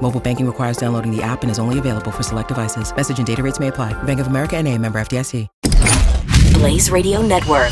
[0.00, 2.94] Mobile banking requires downloading the app and is only available for select devices.
[2.96, 3.92] Message and data rates may apply.
[4.04, 5.46] Bank of America and a member FDIC.
[6.54, 7.70] Blaze Radio Network.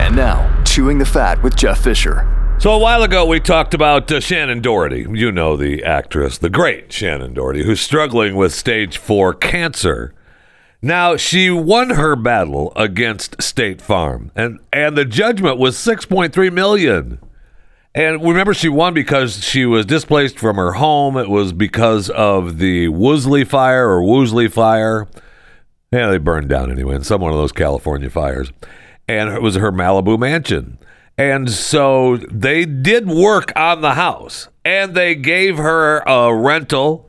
[0.00, 2.28] And now, Chewing the Fat with Jeff Fisher.
[2.58, 5.06] So a while ago, we talked about uh, Shannen Doherty.
[5.10, 10.14] You know the actress, the great Shannen Doherty, who's struggling with stage four cancer.
[10.80, 16.32] Now she won her battle against State Farm, and and the judgment was six point
[16.32, 17.18] three million.
[17.94, 21.16] And remember, she won because she was displaced from her home.
[21.16, 25.06] It was because of the Woolsey fire or Woolsey fire.
[25.92, 28.50] Yeah, they burned down anyway in some one of those California fires,
[29.06, 30.78] and it was her Malibu mansion.
[31.16, 37.08] And so they did work on the house, and they gave her a rental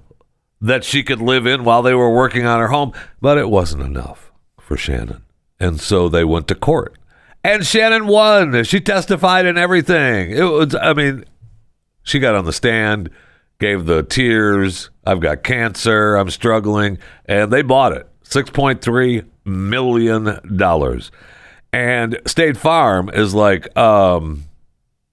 [0.61, 3.81] that she could live in while they were working on her home, but it wasn't
[3.81, 5.21] enough for Shannen.
[5.59, 6.95] And so they went to court.
[7.45, 8.63] And Shannen won.
[8.63, 10.31] She testified and everything.
[10.31, 11.25] It was I mean,
[12.01, 13.11] she got on the stand,
[13.59, 18.09] gave the tears, I've got cancer, I'm struggling, and they bought it.
[18.23, 21.11] 6.3 million dollars.
[21.71, 24.45] And State Farm is like, um,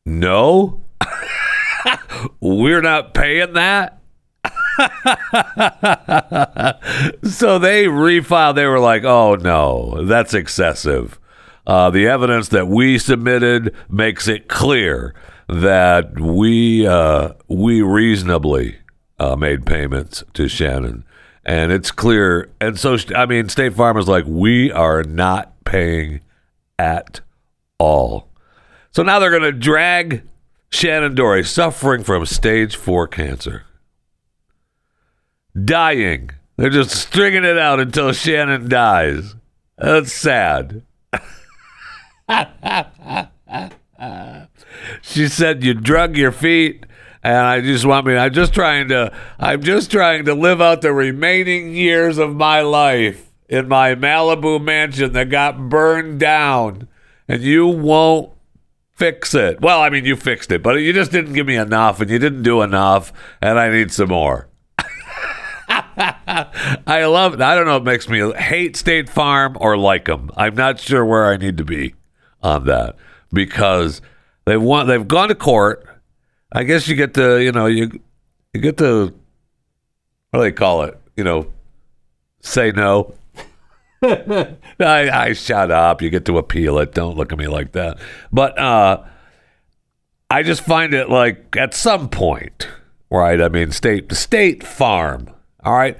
[0.07, 0.85] no,
[2.41, 3.99] we're not paying that.
[7.25, 8.55] so they refiled.
[8.55, 11.21] They were like, "Oh no, that's excessive."
[11.67, 15.15] Uh, the evidence that we submitted makes it clear
[15.49, 18.79] that we uh, we reasonably
[19.19, 21.05] uh, made payments to Shannen,
[21.45, 22.51] and it's clear.
[22.61, 26.21] And so, I mean, State Farm is like, "We are not paying
[26.79, 27.21] at
[27.79, 28.29] all."
[28.91, 30.27] So now they're going to drag
[30.71, 33.65] Shannen Doherty, suffering from stage four cancer
[35.55, 36.31] dying.
[36.57, 39.35] They're just stringing it out until Shannen dies.
[39.79, 40.83] That's sad.
[45.03, 46.87] She said you drug your feet
[47.23, 50.83] and I just want me I'm just trying to I'm just trying to live out
[50.83, 56.89] the remaining years of my life in my Malibu mansion that got burned down
[57.29, 58.33] and you won't
[58.93, 59.61] fix it.
[59.61, 62.19] Well, I mean you fixed it, but you just didn't give me enough and you
[62.19, 64.49] didn't do enough and I need some more.
[65.69, 67.41] I love it.
[67.41, 67.77] I don't know.
[67.77, 70.31] It makes me hate State Farm or like them.
[70.37, 71.95] I'm not sure where I need to be
[72.43, 72.97] on that
[73.33, 74.01] because
[74.45, 74.87] they've won.
[74.87, 75.87] They've gone to court.
[76.53, 78.01] I guess you get to you know you
[78.53, 79.15] you get to
[80.31, 80.99] what do they call it?
[81.17, 81.53] You know,
[82.41, 83.15] say no.
[84.03, 86.03] I, I shut up.
[86.03, 86.93] You get to appeal it.
[86.93, 87.99] Don't look at me like that.
[88.33, 89.05] But uh,
[90.29, 92.67] I just find it like at some point,
[93.11, 93.41] right?
[93.41, 95.29] I mean, state State Farm
[95.65, 95.97] all right,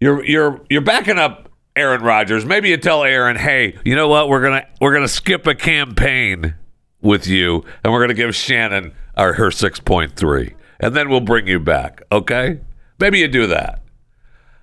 [0.00, 1.47] you're you're you're backing up
[1.78, 2.44] Aaron Rodgers.
[2.44, 4.28] Maybe you tell Aaron, "Hey, you know what?
[4.28, 6.54] We're gonna we're gonna skip a campaign
[7.00, 11.20] with you, and we're gonna give Shannen our, her six point three, and then we'll
[11.20, 12.60] bring you back." Okay?
[12.98, 13.80] Maybe you do that.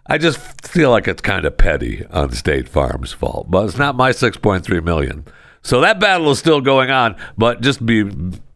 [0.07, 3.95] I just feel like it's kind of petty on State Farm's fault, but it's not
[3.95, 5.25] my six point three million.
[5.61, 8.03] So that battle is still going on, but just be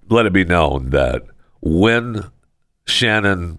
[0.10, 1.24] let it be known that
[1.62, 2.30] when
[2.86, 3.58] Shannen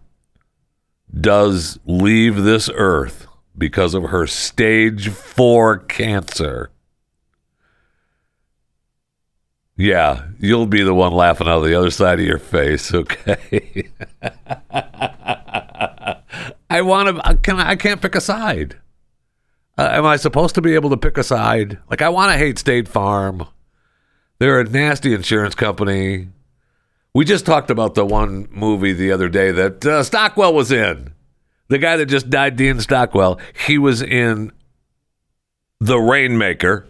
[1.18, 3.26] does leave this earth
[3.60, 6.70] because of her stage four cancer.
[9.76, 13.88] Yeah, you'll be the one laughing out of the other side of your face, okay?
[16.68, 17.36] I want to.
[17.36, 17.70] Can I?
[17.70, 18.76] I can't pick a side.
[19.78, 21.78] Uh, am I supposed to be able to pick a side?
[21.88, 23.46] Like I want to hate State Farm.
[24.38, 26.28] They're a nasty insurance company.
[27.14, 31.12] We just talked about the one movie the other day that uh, Stockwell was in.
[31.70, 34.50] The guy that just died, Dean Stockwell, he was in
[35.78, 36.84] The Rainmaker.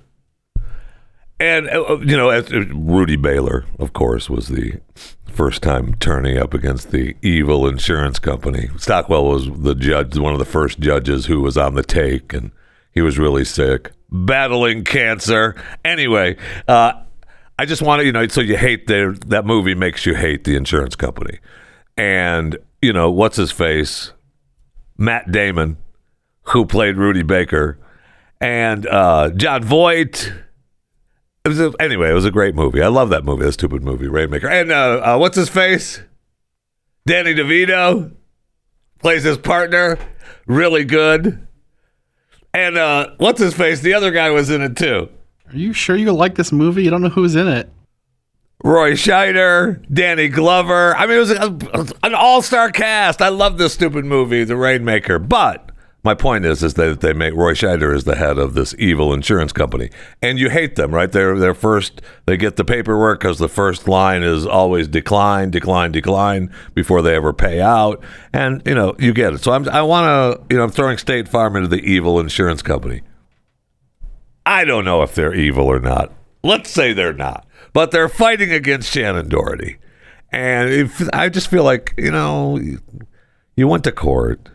[1.38, 2.42] And, uh, you know, uh,
[2.72, 4.80] Rudy Baylor, of course, was the
[5.27, 8.71] first time turning up against the evil insurance company.
[8.78, 12.50] Stockwell was the judge, one of the first judges who was on the take, and
[12.92, 15.56] he was really sick, battling cancer.
[15.84, 16.36] Anyway,
[16.68, 16.94] uh,
[17.59, 20.44] I just want to, you know, so you hate the, that movie makes you hate
[20.44, 21.38] the insurance company.
[21.98, 24.12] And, you know, what's his face?
[25.00, 25.78] Matt Damon,
[26.42, 27.78] who played Rudy Baker,
[28.41, 30.30] and uh, Jon Voight.
[31.44, 32.82] It was a, anyway, it was a great movie.
[32.82, 34.47] I love that movie, that stupid movie, Rainmaker.
[34.48, 36.02] And uh, uh, what's his face?
[37.06, 38.12] Danny DeVito
[38.98, 39.98] plays his partner.
[40.47, 41.47] Really good.
[42.52, 43.80] and uh, what's his face?
[43.80, 45.08] The other guy was in it too.
[45.48, 46.84] Are you sure you like this movie?
[46.84, 47.70] You don't know who's in it.
[48.62, 50.95] Roy Scheider, Danny Glover.
[50.95, 53.22] I mean, it was a, an all-star cast.
[53.22, 55.18] I love this stupid movie, The Rainmaker.
[55.18, 55.71] But
[56.03, 59.12] my point is, is that they make Roy Scheider as the head of this evil
[59.12, 59.91] insurance company,
[60.22, 61.10] and you hate them, right?
[61.10, 62.01] They're they're first.
[62.27, 67.15] They get the paperwork because the first line is always decline, decline, decline before they
[67.15, 68.03] ever pay out,
[68.33, 69.42] and you know you get it.
[69.42, 72.62] So I'm, I want to, you know, I'm throwing State Farm into the evil insurance
[72.62, 73.03] company.
[74.47, 76.12] I don't know if they're evil or not.
[76.42, 79.78] Let's say they're not but they're fighting against Shannen Doherty.
[80.33, 82.60] And if, I just feel like, you know,
[83.57, 84.48] you went to court.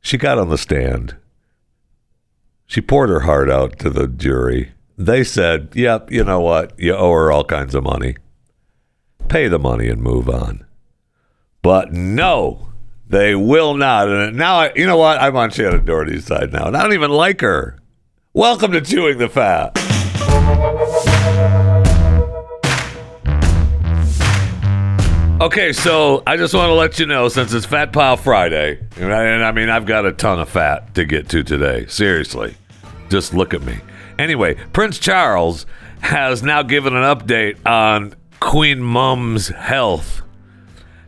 [0.00, 1.16] She got on the stand.
[2.66, 4.72] She poured her heart out to the jury.
[4.98, 6.78] They said, yep, you know what?
[6.78, 8.16] You owe her all kinds of money.
[9.28, 10.64] Pay the money and move on.
[11.62, 12.68] But no,
[13.08, 14.08] they will not.
[14.08, 15.20] And now, I, you know what?
[15.20, 16.66] I'm on Shannen Doherty's side now.
[16.66, 17.78] And I don't even like her.
[18.32, 19.91] Welcome to Chewing the Fat.
[25.42, 29.12] Okay, so I just want to let you know since it's Fat Pile Friday, and
[29.12, 31.84] I, mean, I've got a ton of fat to get to today.
[31.88, 32.54] Seriously.
[33.08, 33.76] Just look at me.
[34.20, 35.66] Anyway, Prince Charles
[35.98, 40.22] has now given an update on Queen Mum's health.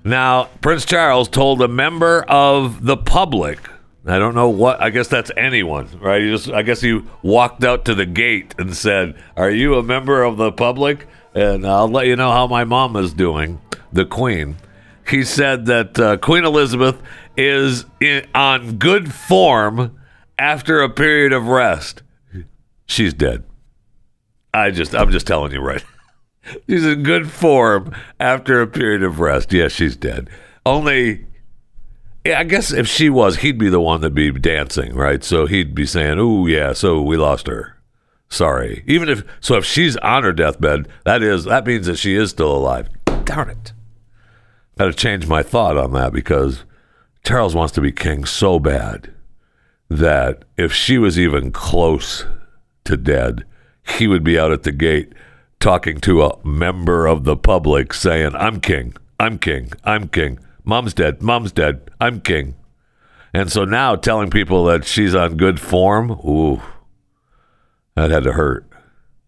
[0.02, 3.60] Now, Prince Charles told a member of the public,
[4.04, 6.20] I don't know what, I guess that's anyone, right?
[6.20, 9.82] He just, I guess he walked out to the gate and said, Are you a
[9.84, 11.06] member of the public?
[11.34, 13.60] And I'll let you know how my mom is doing
[13.94, 14.56] the Queen.
[15.08, 17.00] He said that uh, Queen Elizabeth
[17.36, 19.98] is in, on good form
[20.38, 22.02] after a period of rest.
[22.86, 23.44] She's dead.
[24.52, 25.84] I just, I'm just telling you right.
[26.68, 29.52] she's in good form after a period of rest.
[29.52, 30.30] Yes, she's dead.
[30.66, 31.26] Only,
[32.24, 35.22] yeah, I guess if she was, he'd be the one that'd be dancing, right?
[35.22, 37.76] So he'd be saying, "Oh yeah, so we lost her."
[38.30, 38.82] Sorry.
[38.86, 42.30] Even if so, if she's on her deathbed, that is that means that she is
[42.30, 42.88] still alive.
[43.24, 43.72] Darn it.
[44.78, 46.64] Got to change my thought on that because
[47.24, 49.12] Charles wants to be king so bad
[49.88, 52.26] that if she was even close
[52.84, 53.44] to dead,
[53.86, 55.12] he would be out at the gate
[55.60, 60.38] talking to a member of the public saying, I'm king, I'm king, I'm king.
[60.64, 62.54] Mom's dead, mom's dead, I'm king.
[63.32, 66.60] And so now telling people that she's on good form, ooh,
[67.94, 68.66] that had to hurt.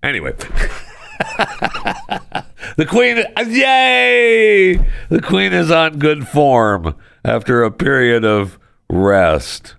[0.03, 0.35] Anyway.
[2.77, 4.77] the queen, yay!
[5.09, 8.59] The queen is on good form after a period of
[8.91, 9.75] rest.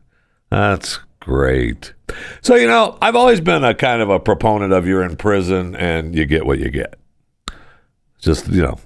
[0.49, 1.93] That's great.
[2.41, 5.75] So, you know, I've always been a kind of a proponent of you're in prison
[5.75, 6.95] and you get what you get.
[8.19, 8.79] Just, you know,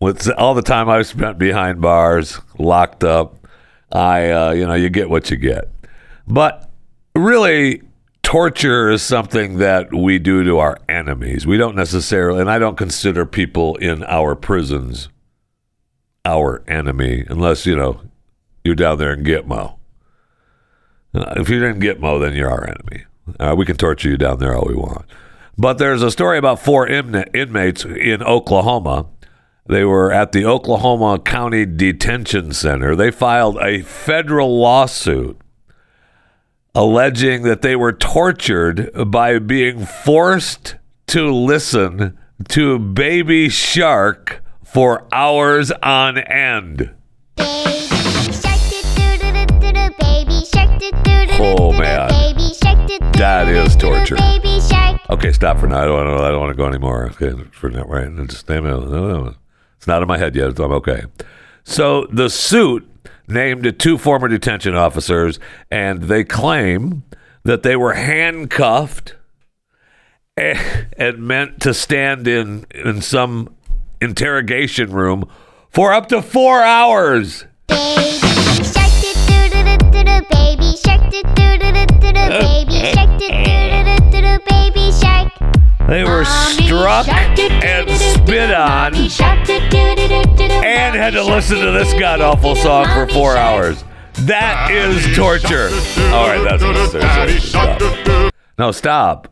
[0.00, 3.46] with all the time I've spent behind bars, locked up,
[3.92, 5.64] I, uh, you know, you get what you get.
[6.26, 6.70] But
[7.14, 7.82] really,
[8.34, 11.46] torture is something that we do to our enemies.
[11.46, 15.08] We don't necessarily, and I don't consider people in our prisons
[16.24, 18.00] our enemy unless, you know,
[18.64, 19.76] you're down there in Gitmo.
[21.14, 23.04] Uh, if you're in Gitmo, then you're our enemy.
[23.38, 25.06] Uh, we can torture you down there all we want.
[25.56, 29.06] But there's a story about four inmates in Oklahoma.
[29.68, 32.96] They were at the Oklahoma County Detention Center.
[32.96, 35.40] They filed a federal lawsuit
[36.74, 40.74] alleging that they were tortured by being forced
[41.06, 46.90] to listen to Baby Shark for hours on end.
[51.46, 52.08] Oh man,
[53.12, 54.16] that is torture.
[55.10, 55.82] Okay, stop for now.
[55.82, 56.08] I don't.
[56.20, 57.10] I don't want to go anymore.
[57.10, 58.08] Okay, for now, right?
[58.26, 59.34] Just name it.
[59.76, 60.58] It's not in my head yet.
[60.58, 61.04] I'm okay.
[61.62, 62.88] So the suit
[63.28, 65.38] named two former detention officers,
[65.70, 67.04] and they claim
[67.44, 69.14] that they were handcuffed
[70.36, 73.54] and meant to stand in in some
[74.00, 75.28] interrogation room
[75.70, 77.44] for up to four hours.
[85.86, 88.94] They were struck and spit on
[90.64, 93.84] and had to listen to this god awful song for four hours.
[94.20, 95.68] That is torture.
[96.12, 97.42] All right, that's what.
[97.42, 98.32] Stop.
[98.58, 99.28] No, stop.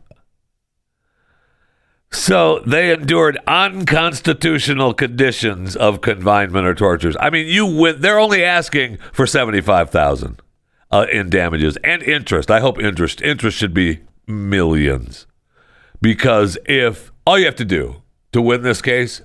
[2.11, 7.17] So they endured unconstitutional conditions of confinement or tortures.
[7.19, 8.01] I mean, you win.
[8.01, 10.41] They're only asking for seventy-five thousand
[10.91, 12.51] uh, in damages and interest.
[12.51, 15.25] I hope interest interest should be millions
[16.01, 19.21] because if all you have to do to win this case,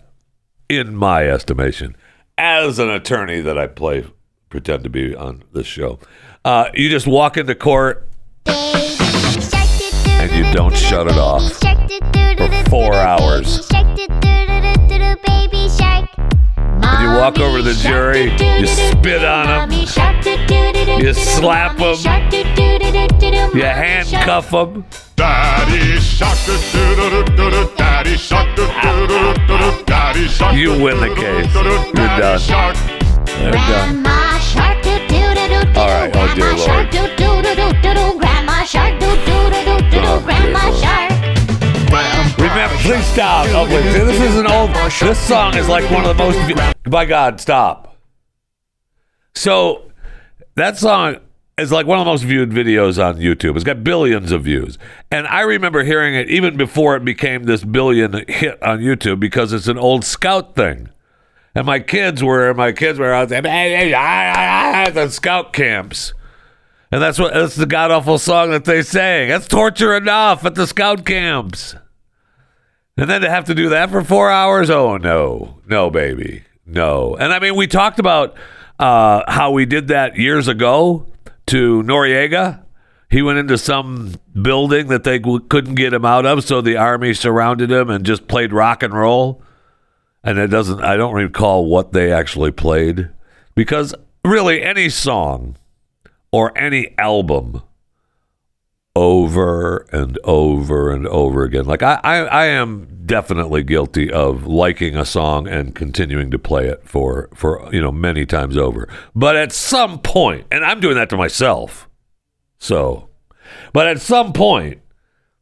[0.68, 1.96] in my estimation,
[2.36, 4.06] as an attorney that I play,
[4.50, 5.98] pretend to be on this show,
[6.44, 8.06] uh, you just walk into court
[8.46, 13.68] and you don't shut it off for four hours.
[16.92, 19.86] When you walk over to the jury, you spit on them, you
[21.12, 21.96] slap them,
[23.54, 24.84] You handcuff them.
[25.14, 26.56] Daddy shark, do
[26.96, 30.54] do do do do, daddy shark, do do do do do, daddy shark.
[30.56, 31.52] You win the case.
[31.54, 32.38] You're done.
[32.38, 32.76] Shark.
[33.26, 34.02] They're done.
[34.02, 35.80] Grandma shark do do do do do.
[35.80, 38.18] All right, oh, oh dear Grandma shark do do do do do do.
[38.18, 40.20] Grandma shark do do do do do Oh.
[40.24, 41.17] Grandma shark.
[42.66, 43.46] Please stop.
[43.50, 44.70] Oh, see, this is an old.
[45.00, 46.90] This song is like one of the most.
[46.90, 47.96] By God, stop.
[49.36, 49.92] So,
[50.56, 51.18] that song
[51.56, 53.54] is like one of the most viewed videos on YouTube.
[53.54, 54.76] It's got billions of views,
[55.12, 59.52] and I remember hearing it even before it became this billion hit on YouTube because
[59.52, 60.88] it's an old Scout thing.
[61.54, 66.12] And my kids were my kids were out there at the Scout camps.
[66.90, 69.28] And that's what that's the god awful song that they sang.
[69.28, 71.76] That's torture enough at the scout camps.
[72.98, 74.70] And then to have to do that for four hours?
[74.70, 75.60] Oh no.
[75.66, 76.42] No, baby.
[76.66, 77.14] No.
[77.14, 78.36] And I mean we talked about
[78.78, 81.06] uh, how we did that years ago
[81.46, 82.64] to Noriega.
[83.08, 86.76] He went into some building that they w- couldn't get him out of, so the
[86.76, 89.42] army surrounded him and just played rock and roll.
[90.24, 93.08] And it doesn't I don't recall what they actually played.
[93.54, 95.56] Because really any song
[96.32, 97.62] or any album
[98.98, 101.64] over and over and over again.
[101.66, 106.66] Like I, I, I am definitely guilty of liking a song and continuing to play
[106.66, 108.88] it for for you know many times over.
[109.14, 111.88] But at some point, and I'm doing that to myself.
[112.58, 113.08] So,
[113.72, 114.80] but at some point,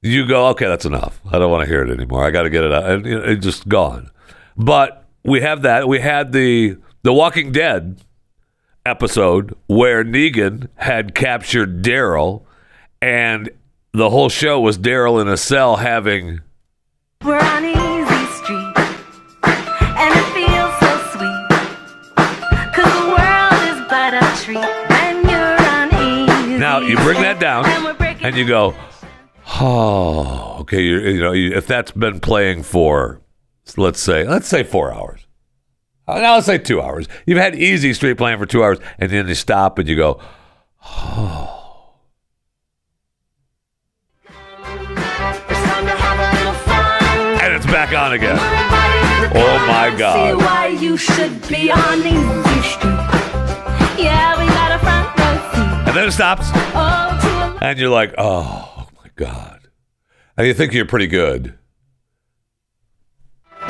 [0.03, 1.19] you go, okay, that's enough.
[1.33, 2.27] I don't want to hear it anymore.
[2.27, 4.11] I got to get it out, and it's just gone.
[4.55, 5.89] But we have that.
[5.89, 8.03] We had the the Walking Dead
[8.85, 12.43] episode where Negan had captured Daryl,
[13.03, 13.51] and
[13.93, 16.41] the whole show was Daryl in a cell having.
[17.25, 18.79] We're on easy street,
[19.45, 21.49] and it feels so sweet.
[22.75, 26.59] Cause the world is but a treat when you're on easy.
[26.59, 28.75] Now you bring that down, And and you go,
[29.61, 30.83] oh, okay.
[30.83, 33.21] You, you know, you, if that's been playing for,
[33.77, 35.27] let's say, let's say four hours.
[36.09, 37.09] Uh, Now let's say two hours.
[37.27, 40.21] You've had Easy Street playing for two hours, and then you stop and you go,
[40.83, 41.56] It's
[48.13, 48.39] and on again.
[49.35, 50.37] Oh, my See God.
[50.39, 52.93] why you should be on easy street.
[53.99, 55.89] Yeah, we got a front row seat.
[55.89, 59.69] And then it stops, Oh, and you're like, oh my god,
[60.37, 61.59] and you think you're pretty good.
[63.63, 63.69] All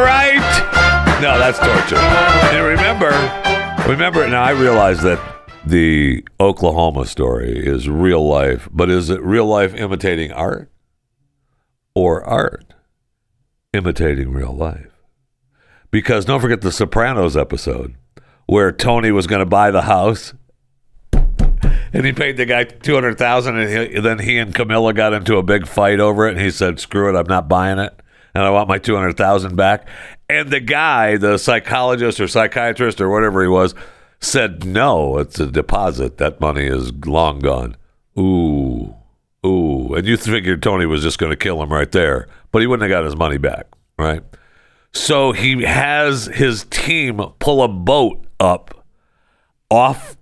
[0.00, 0.40] right.
[1.20, 1.96] No, that's torture.
[1.96, 3.10] And remember,
[3.88, 4.26] remember.
[4.28, 5.20] Now I realize that
[5.66, 10.70] the Oklahoma story is real life, but is it real life imitating art,
[11.94, 12.74] or art
[13.72, 14.90] imitating real life?
[15.90, 17.94] Because don't forget the Sopranos episode
[18.46, 20.34] where Tony was going to buy the house
[21.92, 25.12] and he paid the guy two hundred thousand, and he, then he and Carmela got
[25.12, 26.32] into a big fight over it.
[26.32, 27.94] And he said, "Screw it, I'm not buying it,
[28.34, 29.86] and I want my two hundred thousand back."
[30.28, 33.74] And the guy, the psychologist or psychiatrist or whatever he was,
[34.20, 36.18] said, "No, it's a deposit.
[36.18, 37.76] That money is long gone."
[38.18, 38.93] Ooh,
[39.44, 42.66] ooh, and you figured Tony was just going to kill him right there, but he
[42.66, 43.66] wouldn't have got his money back,
[43.98, 44.22] right?
[44.92, 48.86] So he has his team pull a boat up
[49.70, 50.16] off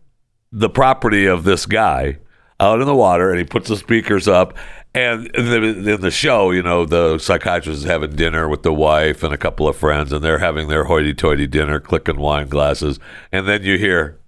[0.51, 2.19] the property of this guy
[2.61, 4.57] out in the water and he puts the speakers up
[4.95, 8.73] and in the, in the show you know the psychiatrist is having dinner with the
[8.73, 13.01] wife and a couple of friends and they're having their hoity-toity dinner clicking wine glasses
[13.33, 14.19] and then you hear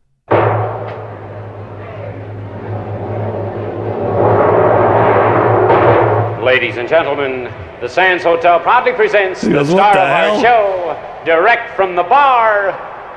[6.54, 10.40] Ladies and gentlemen, the Sands Hotel proudly presents the goes, star the of hell?" our
[10.40, 12.70] show, direct from the bar,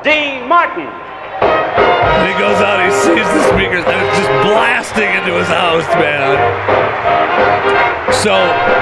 [0.03, 0.87] Dean Martin.
[0.87, 5.85] and he goes out he sees the speakers and it's just blasting into his house
[6.01, 6.33] man
[8.11, 8.33] so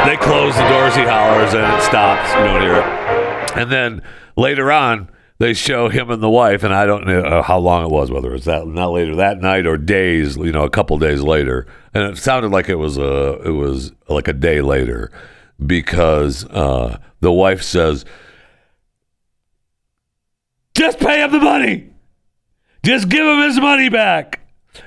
[0.07, 4.01] they close the doors he hollers and it stops you don't hear it and then
[4.37, 7.83] later on they show him and the wife and i don't know uh, how long
[7.83, 10.97] it was whether it's that not later that night or days you know a couple
[10.97, 15.11] days later and it sounded like it was a it was like a day later
[15.65, 18.05] because uh, the wife says
[20.73, 21.89] just pay him the money
[22.85, 24.41] just give him his money back.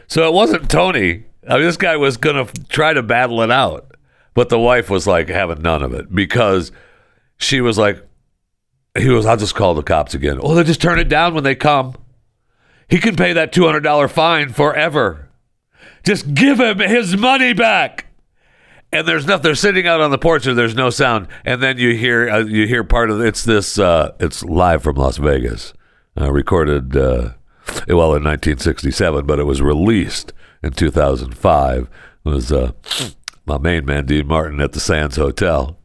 [0.06, 1.24] So it wasn't Tony.
[1.48, 3.90] I mean, this guy was to try to battle it out,
[4.34, 6.70] but the wife was like having none of it because
[7.38, 8.06] she was like,
[8.98, 10.38] he was, I'll just call the cops again.
[10.42, 11.94] Oh, they'll just turn it down when they come.
[12.88, 15.28] He can pay that $200 fine forever.
[16.04, 18.06] Just give him his money back.
[18.90, 19.42] And there's nothing.
[19.42, 21.28] They're sitting out on the porch, and there's no sound.
[21.44, 23.78] And then you hear uh, you hear part of it's this.
[23.78, 25.74] Uh, it's live from Las Vegas,
[26.18, 27.34] uh, recorded uh,
[27.86, 31.82] well in 1967, but it was released in 2005.
[31.82, 31.88] It
[32.24, 32.72] was uh,
[33.44, 35.77] my main man Dean Martin at the Sands Hotel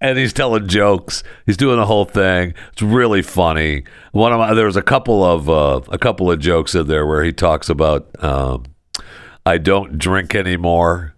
[0.00, 1.22] and he's telling jokes.
[1.46, 2.54] He's doing the whole thing.
[2.72, 3.84] It's really funny.
[4.12, 7.06] One of my there was a couple of uh, a couple of jokes in there
[7.06, 8.64] where he talks about um,
[9.44, 11.14] I don't drink anymore.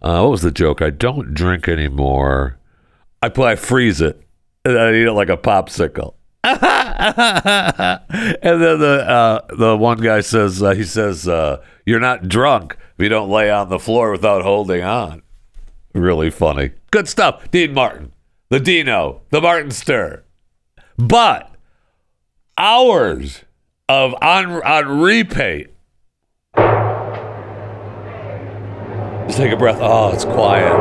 [0.00, 0.82] Uh, what was the joke?
[0.82, 2.58] I don't drink anymore.
[3.20, 4.20] I put I freeze it
[4.64, 6.14] and I eat it like a popsicle.
[6.44, 12.76] and then the uh, the one guy says uh, he says uh, you're not drunk
[12.96, 15.22] if you don't lay on the floor without holding on.
[15.94, 16.70] Really funny.
[16.90, 17.50] Good stuff.
[17.50, 18.12] Dean Martin,
[18.48, 20.22] the Dino, the Martin Stir.
[20.96, 21.50] But
[22.56, 23.42] hours
[23.88, 25.68] of on on repeat.
[29.26, 29.78] Just take a breath.
[29.80, 30.72] Oh, it's quiet.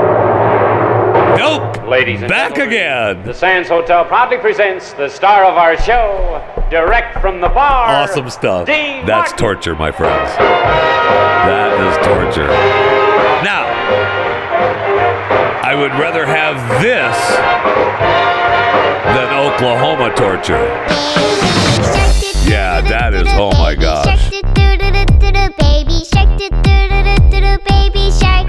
[1.38, 1.88] Nope.
[1.88, 3.24] Ladies and Back again.
[3.24, 7.88] The Sands Hotel proudly presents the star of our show, direct from the bar.
[7.88, 8.68] Awesome stuff.
[8.68, 9.38] Dean That's Martin.
[9.38, 10.36] torture, my friends.
[10.38, 12.48] That is torture.
[13.44, 13.66] Now,
[15.64, 17.18] I would rather have this
[19.14, 20.66] than Oklahoma torture.
[22.50, 24.30] Yeah, that is- oh my gosh.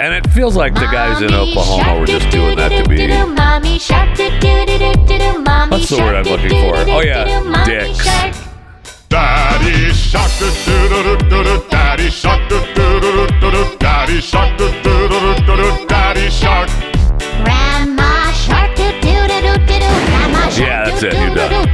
[0.01, 3.07] And it feels like the guys in Oklahoma were just doing that to be.
[5.71, 6.75] What's the word I'm looking for?
[6.91, 8.05] Oh, yeah, dicks.
[9.09, 10.31] Daddy shark
[11.71, 12.49] Daddy shark
[13.79, 14.59] Daddy shark
[15.89, 16.69] Daddy shark
[17.45, 20.05] Grandma shark doo doo doo doo doo doo.
[20.07, 21.69] Grandma shark Yeah, that's it, you're done.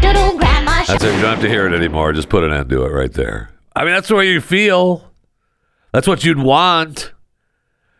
[0.86, 1.14] That's it.
[1.14, 2.12] You don't have to hear it anymore.
[2.14, 3.50] Just put an end to it right there.
[3.76, 5.12] I mean, that's the way you feel.
[5.92, 7.12] That's what you'd want.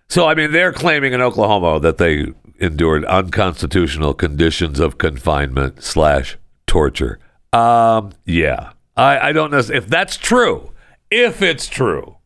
[0.08, 2.28] So, I mean, they're claiming in Oklahoma that they
[2.58, 7.18] endured unconstitutional conditions of confinement slash torture.
[7.52, 10.72] Um, yeah, I, I don't know if that's true.
[11.10, 12.16] If it's true,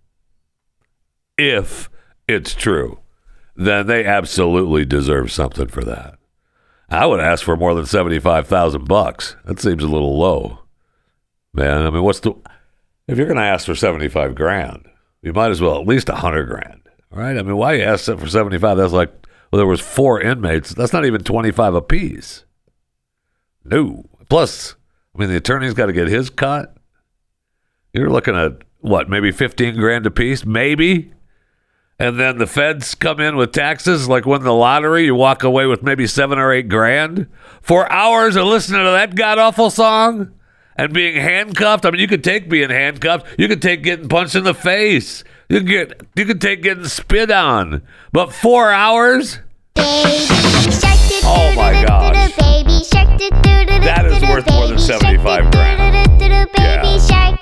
[1.37, 1.91] if
[2.29, 2.99] it's true,
[3.55, 6.15] then they absolutely deserve something for that.
[6.89, 9.37] I would ask for more than seventy-five thousand bucks.
[9.45, 10.61] That seems a little low,
[11.55, 11.87] man.
[11.87, 12.35] I mean, what's the
[13.09, 14.87] if you're going to ask for seventy-five grand,
[15.23, 17.37] you might as well at least a hundred grand, right?
[17.37, 18.77] I mean, why you ask for seventy-five?
[18.77, 19.11] That's like
[19.51, 20.75] well, there was four inmates.
[20.75, 22.45] That's not even twenty-five apiece.
[23.65, 24.05] No.
[24.29, 24.77] Plus,
[25.15, 26.75] I mean, the attorney's got to get his cut.
[27.93, 31.13] You're looking at what, maybe fifteen grand apiece, maybe
[32.03, 35.67] and then the feds come in with taxes like win the lottery you walk away
[35.67, 37.29] with maybe seven or eight grand
[37.61, 40.33] for hours of listening to that god awful song
[40.77, 44.35] and being handcuffed i mean you could take being handcuffed you could take getting punched
[44.35, 49.39] in the face you could get you could take getting spit on but four hours
[51.25, 52.33] Oh my gosh.
[53.85, 56.21] That is worth more than 75 grand.
[56.59, 57.37] Yeah.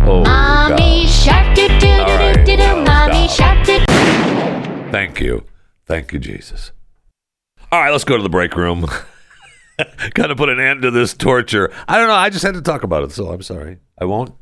[0.00, 1.08] oh Mommy God.
[1.08, 3.93] shark All right, Mommy shark.
[4.90, 5.44] Thank you.
[5.86, 6.72] Thank you, Jesus.
[7.72, 8.86] All right, let's go to the break room.
[10.14, 11.72] Got to put an end to this torture.
[11.88, 12.14] I don't know.
[12.14, 13.78] I just had to talk about it, so I'm sorry.
[13.98, 14.34] I won't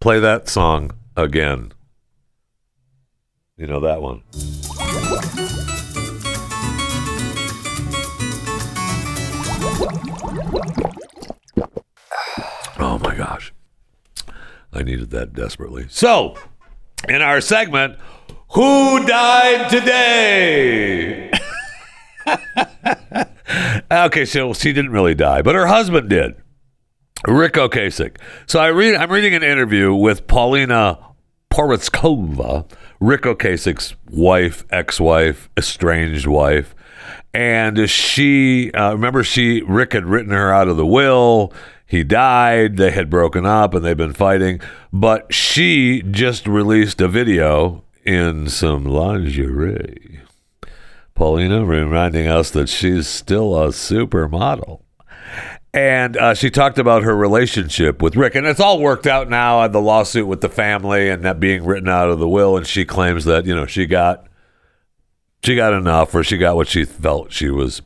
[0.00, 1.72] play that song again.
[3.56, 4.22] You know that one.
[12.78, 13.52] Oh my gosh.
[14.72, 15.86] I needed that desperately.
[15.90, 16.36] So,
[17.08, 17.98] in our segment,
[18.54, 21.30] Who Died Today?
[23.90, 26.34] okay, so she didn't really die, but her husband did.
[27.26, 28.18] Ric Ocasek.
[28.46, 30.98] So I read I'm reading an interview with Paulina
[31.50, 36.74] Porizkova, Ric Ocasek's wife, ex-wife, estranged wife.
[37.32, 41.54] And she uh, remember she Ric had written her out of the will.
[41.86, 42.76] He died.
[42.76, 44.60] They had broken up and they've been fighting.
[44.92, 50.20] But she just released a video in some lingerie.
[51.14, 54.80] Paulina reminding us that she's still a supermodel.
[55.74, 59.66] And uh, she talked about her relationship with Ric, and it's all worked out now.
[59.68, 62.84] The lawsuit with the family and that being written out of the will, and she
[62.84, 64.26] claims that you know she got
[65.42, 67.80] she got enough, or she got what she felt she was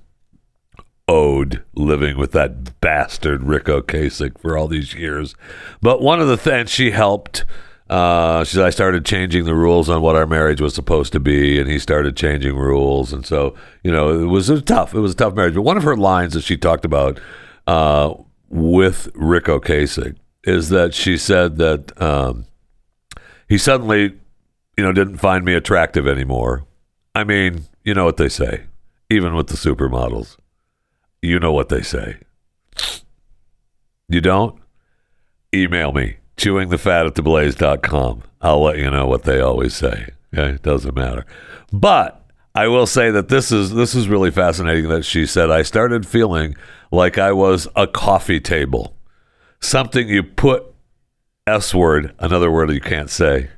[1.07, 5.37] owed living with that bastard Ric Ocasek for all these years.
[5.81, 7.45] But one of the things she helped.
[7.89, 11.21] Uh, she said I started changing the rules on what our marriage was supposed to
[11.21, 14.95] be, and he started changing rules, and so you know it was tough.
[14.95, 15.55] It was a tough marriage.
[15.55, 17.21] But one of her lines that she talked about
[17.67, 18.15] uh,
[18.49, 22.47] with Ric Ocasek is that she said that um,
[23.49, 24.15] he suddenly
[24.77, 26.67] you know, didn't find me attractive anymore.
[27.15, 28.65] I mean, you know what they say,
[29.11, 30.37] even with the supermodels.
[31.23, 32.19] You know what they say.
[34.09, 34.61] You don't?
[35.55, 38.23] Email me, chewingthefat at theblaze.com.
[38.41, 40.11] I'll let you know what they always say.
[40.35, 40.55] Okay?
[40.55, 41.25] It doesn't matter.
[41.73, 42.23] But
[42.55, 46.07] I will say that this is this is really fascinating that she said I started
[46.07, 46.57] feeling
[46.91, 48.97] like I was a coffee table.
[49.61, 50.65] Something you put
[51.47, 53.51] S word, another word you can't say.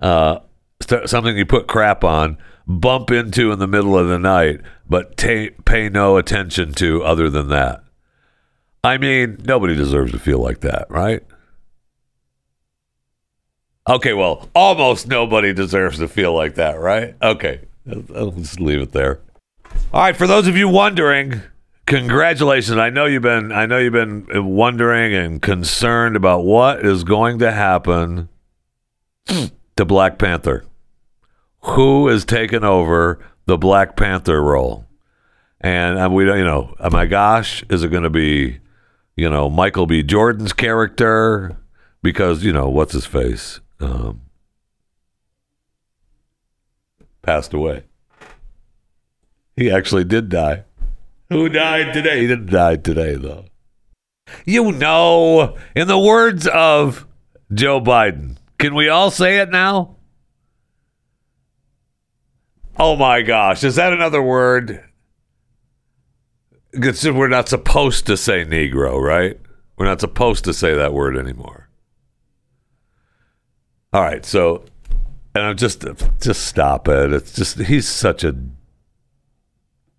[0.00, 0.40] Uh,
[0.80, 5.16] st- something you put crap on, bump into in the middle of the night, but
[5.16, 7.82] pay no attention to other than that.
[8.82, 11.22] I mean, nobody deserves to feel like that, right?
[13.86, 17.14] Okay, well, almost nobody deserves to feel like that, right?
[17.20, 17.60] Okay,
[18.14, 19.20] I'll just leave it there.
[19.92, 21.42] All right, for those of you wondering,
[21.84, 22.78] congratulations.
[22.78, 27.40] I know you've been I know you've been wondering and concerned about what is going
[27.40, 28.30] to happen
[29.26, 30.64] to Black Panther.
[31.60, 34.86] Who is taking over the Black Panther role?
[35.60, 38.60] And uh, we don't, you know, oh my gosh, is it going to be,
[39.14, 40.02] you know, Michael B.
[40.02, 41.58] Jordan's character?
[42.02, 44.22] Because you know what's his face um,
[47.22, 47.84] passed away.
[49.56, 50.64] He actually did die.
[51.30, 52.20] Who died today?
[52.20, 53.46] He didn't die today, though.
[54.44, 57.06] You know, in the words of
[57.52, 59.96] Joe Biden, can we all say it now?
[62.76, 64.82] Oh my gosh, is that another word?
[66.72, 69.38] We're not supposed to say Negro, right?
[69.76, 71.63] We're not supposed to say that word anymore.
[73.94, 74.64] All right, so,
[75.36, 75.84] and I'm just,
[76.20, 77.12] just stop it.
[77.12, 78.34] It's just, he's such a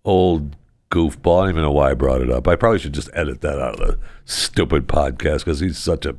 [0.04, 0.54] old
[0.90, 1.38] goofball.
[1.38, 2.46] I don't even know why I brought it up.
[2.46, 6.16] I probably should just edit that out of the stupid podcast because he's such a.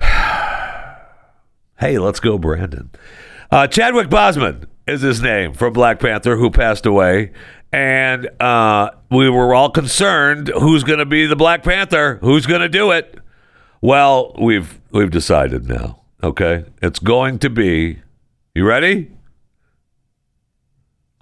[1.80, 2.90] hey, let's go, Brandon.
[3.50, 7.32] Uh, Chadwick Boseman is his name from Black Panther, who passed away.
[7.72, 12.20] And uh, we were all concerned who's going to be the Black Panther?
[12.22, 13.18] Who's going to do it?
[13.80, 15.98] Well, we've we've decided now.
[16.22, 18.00] Okay, it's going to be.
[18.54, 19.12] You ready?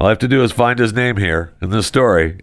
[0.00, 2.40] All I have to do is find his name here in this story,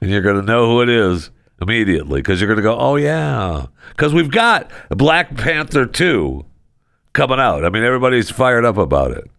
[0.00, 1.30] and you're going to know who it is
[1.62, 6.46] immediately because you're going to go, "Oh yeah," because we've got Black Panther two
[7.12, 7.64] coming out.
[7.64, 9.30] I mean, everybody's fired up about it,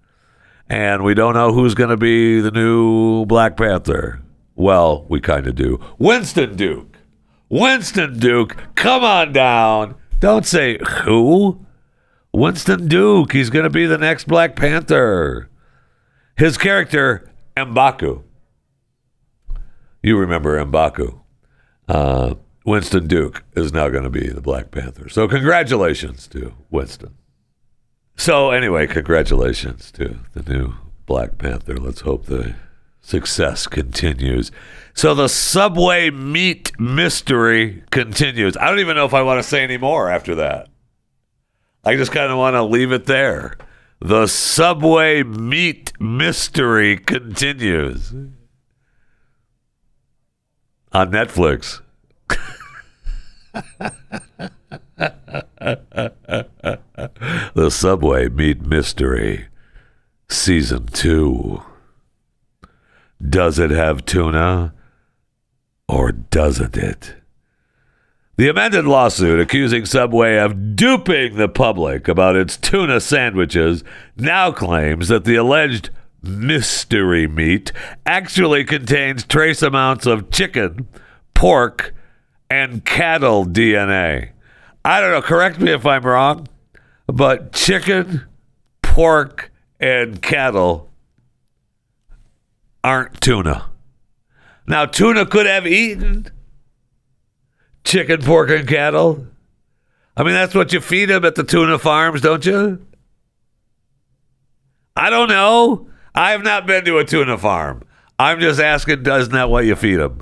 [0.70, 4.22] and we don't know who's going to be the new Black Panther.
[4.56, 5.82] Well, we kind of do.
[5.98, 6.98] Winston Duke.
[7.50, 9.96] Winston Duke, come on down.
[10.20, 11.65] Don't say who.
[12.36, 13.32] Winston Duke.
[13.32, 15.50] He's going to be the next Black Panther.
[16.38, 18.24] His character, M'Baku.
[20.04, 21.22] You remember M'Baku.
[21.88, 25.08] Uh, Winston Duke is now going to be the Black Panther.
[25.08, 27.16] So, congratulations to Winston.
[28.18, 30.74] So, anyway, congratulations to the new
[31.06, 31.78] Black Panther.
[31.78, 32.56] Let's hope the
[33.02, 34.52] success continues.
[34.94, 38.58] So, the Subway meat mystery continues.
[38.58, 40.70] I don't even know if I want to say any more after that.
[41.86, 43.56] I just kind of want to leave it there.
[44.00, 48.12] The Subway meat mystery continues
[50.92, 51.82] on Netflix.
[57.54, 59.46] the Subway meat mystery,
[60.28, 61.62] season two.
[63.22, 64.74] Does it have tuna
[65.88, 67.16] or doesn't it?
[68.38, 73.82] The amended lawsuit accusing Subway of duping the public about its tuna sandwiches
[74.18, 75.90] now claims that the alleged
[76.22, 77.72] mystery meat
[78.06, 80.90] actually contains trace amounts of chicken,
[81.34, 81.96] pork,
[82.50, 84.32] and cattle DNA.
[84.84, 86.50] I don't know, correct me if I'm wrong,
[87.08, 88.26] but chicken,
[88.82, 90.90] pork, and cattle
[92.84, 93.72] aren't tuna.
[94.68, 96.30] Now, tuna could have eaten
[97.86, 99.28] chicken, pork, and cattle.
[100.18, 102.86] I mean, that's what you feed them at the tuna farms, don't you?
[104.96, 105.88] I don't know.
[106.14, 107.84] I have not been to a tuna farm.
[108.18, 110.22] I'm just asking, doesn't that what you feed them?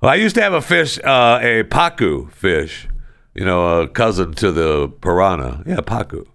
[0.00, 2.86] Well, I used to have a fish, uh, a pacu fish,
[3.34, 5.62] you know, a cousin to the piranha.
[5.66, 6.26] Yeah, pacu.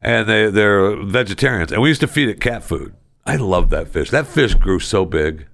[0.00, 1.72] And they, they're vegetarians.
[1.72, 2.94] And we used to feed it cat food.
[3.26, 4.10] I love that fish.
[4.10, 5.46] That fish grew so big.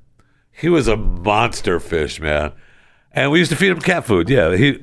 [0.51, 2.53] He was a monster fish, man.
[3.19, 4.31] And we used to feed him cat food.
[4.31, 4.79] Yeah, he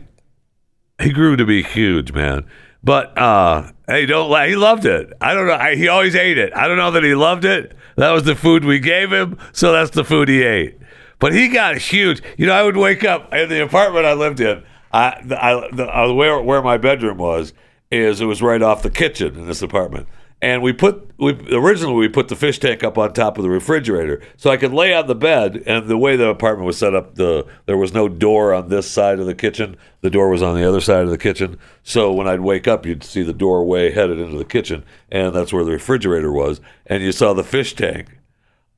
[1.01, 2.45] he grew to be huge, man.
[2.83, 4.49] But uh hey, don't lie.
[4.49, 5.13] He loved it.
[5.21, 5.53] I don't know.
[5.53, 6.53] I, he always ate it.
[6.53, 7.73] I don't know that he loved it.
[7.95, 10.77] That was the food we gave him, so that's the food he ate.
[11.19, 12.21] But he got huge.
[12.37, 14.63] You know, I would wake up in the apartment I lived in.
[14.91, 17.53] I, I, the, uh, where where my bedroom was,
[17.89, 20.09] is it was right off the kitchen in this apartment.
[20.45, 23.49] And we put we originally we put the fish tank up on top of the
[23.49, 25.63] refrigerator so I could lay on the bed.
[25.65, 28.87] And the way the apartment was set up, the there was no door on this
[28.87, 29.75] side of the kitchen.
[30.01, 31.57] The door was on the other side of the kitchen.
[31.81, 35.51] So when I'd wake up, you'd see the doorway headed into the kitchen, and that's
[35.51, 36.61] where the refrigerator was.
[36.85, 38.15] And you saw the fish tank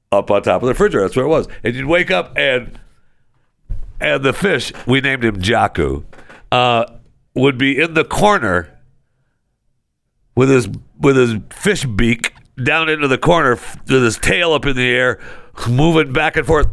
[0.09, 1.05] up on top of the refrigerator.
[1.05, 1.49] That's where it was.
[1.65, 2.79] And you'd wake up and
[3.99, 6.05] and the fish we named him Jaku
[6.49, 6.85] uh,
[7.33, 8.76] would be in the corner
[10.37, 10.69] with his
[10.99, 12.31] with his fish beak
[12.63, 15.19] down into the corner with his tail up in the air,
[15.67, 16.67] moving back and forth.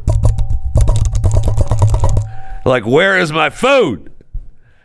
[2.66, 4.12] Like, where is my food?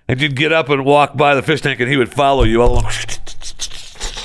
[0.07, 2.61] And you'd get up and walk by the fish tank, and he would follow you
[2.61, 2.91] all along,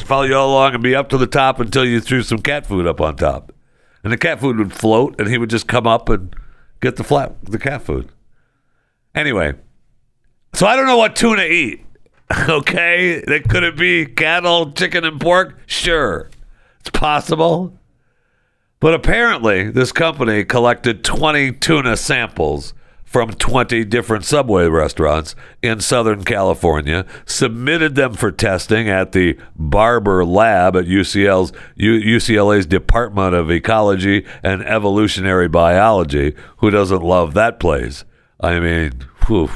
[0.06, 2.64] follow you all along, and be up to the top until you threw some cat
[2.64, 3.52] food up on top.
[4.04, 6.34] And the cat food would float, and he would just come up and
[6.80, 8.10] get the flat the cat food.
[9.16, 9.54] Anyway,
[10.52, 11.84] so I don't know what tuna eat.
[12.48, 15.58] Okay, that could it be cattle, chicken, and pork?
[15.66, 16.30] Sure,
[16.80, 17.78] it's possible.
[18.80, 22.74] But apparently, this company collected 20 tuna samples
[23.14, 30.24] from 20 different Subway restaurants in Southern California, submitted them for testing at the Barber
[30.24, 36.34] Lab at UCL's UCLA's Department of Ecology and Evolutionary Biology.
[36.56, 38.04] Who doesn't love that place?
[38.40, 38.92] I mean,
[39.26, 39.50] whew.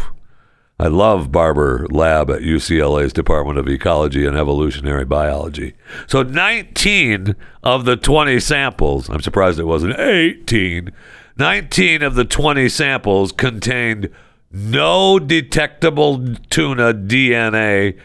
[0.81, 5.75] I love Barber Lab at UCLA's Department of Ecology and Evolutionary Biology.
[6.07, 10.93] So 19 of the 20 samples, I'm surprised it wasn't 18,
[11.37, 14.09] 19 of the 20 samples contained
[14.53, 17.99] no detectable tuna DNA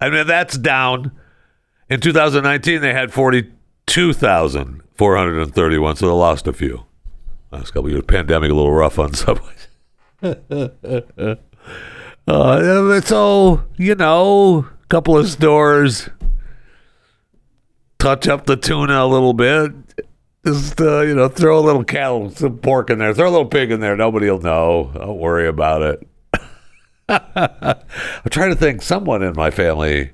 [0.00, 1.12] I mean, that's down.
[1.88, 6.84] In 2019, they had 42,431, so they lost a few
[7.50, 8.04] last couple years.
[8.06, 9.68] Pandemic a little rough on subways.
[12.26, 16.08] uh, so you know, a couple of stores
[17.98, 19.72] touch up the tuna a little bit.
[20.44, 23.46] Just uh, you know, throw a little cattle, some pork in there, throw a little
[23.46, 23.96] pig in there.
[23.96, 24.90] Nobody'll know.
[24.94, 26.08] Don't worry about it.
[27.08, 28.82] I'm trying to think.
[28.82, 30.12] Someone in my family.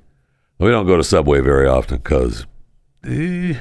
[0.59, 2.47] We don't go to Subway very often because,
[3.05, 3.61] I.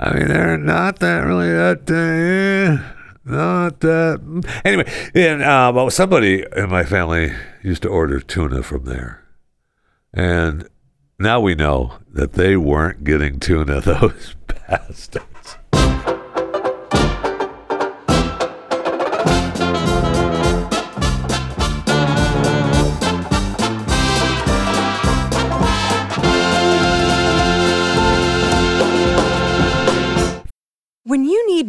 [0.00, 2.97] I mean, they're not that really that, uh,
[3.28, 4.62] not that.
[4.64, 9.24] Anyway, and uh, but somebody in my family used to order tuna from there,
[10.12, 10.68] and
[11.18, 13.80] now we know that they weren't getting tuna.
[13.82, 15.37] Those bastards.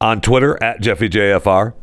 [0.00, 1.74] on Twitter at JeffyJFR,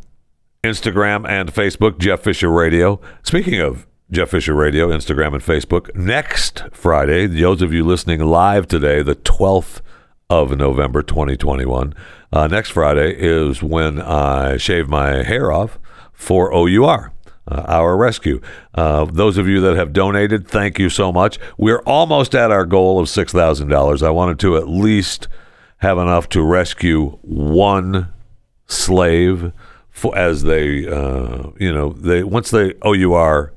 [0.63, 2.99] Instagram and Facebook, Jeff Fisher Radio.
[3.21, 8.67] Speaking of Jeff Fisher Radio, Instagram and Facebook, next Friday, those of you listening live
[8.67, 9.81] today, the 12th
[10.29, 11.93] of November 2021,
[12.33, 15.77] uh, next Friday is when I shave my hair off
[16.11, 17.13] for OUR.
[17.49, 18.41] Uh, our rescue.
[18.75, 21.39] Uh, those of you that have donated, thank you so much.
[21.57, 24.03] We're almost at our goal of $6,000.
[24.05, 25.29] I wanted to at least
[25.77, 28.11] have enough to rescue one
[28.65, 29.51] slave
[29.89, 33.53] for, as they, uh, you know, they once they OUR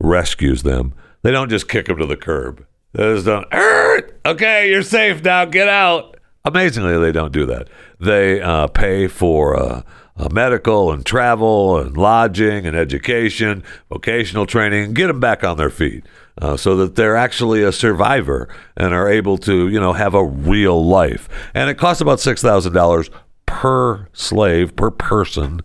[0.00, 2.64] rescues them, they don't just kick them to the curb.
[2.92, 6.16] They just don't, "Er, okay, you're safe now, get out.
[6.44, 7.68] Amazingly, they don't do that.
[8.00, 9.82] They uh, pay for uh,
[10.16, 15.70] uh, medical and travel and lodging and education, vocational training, get them back on their
[15.70, 16.04] feet
[16.40, 20.24] uh, so that they're actually a survivor and are able to, you know, have a
[20.24, 21.28] real life.
[21.54, 23.10] And it costs about six thousand dollars
[23.46, 25.62] per slave per person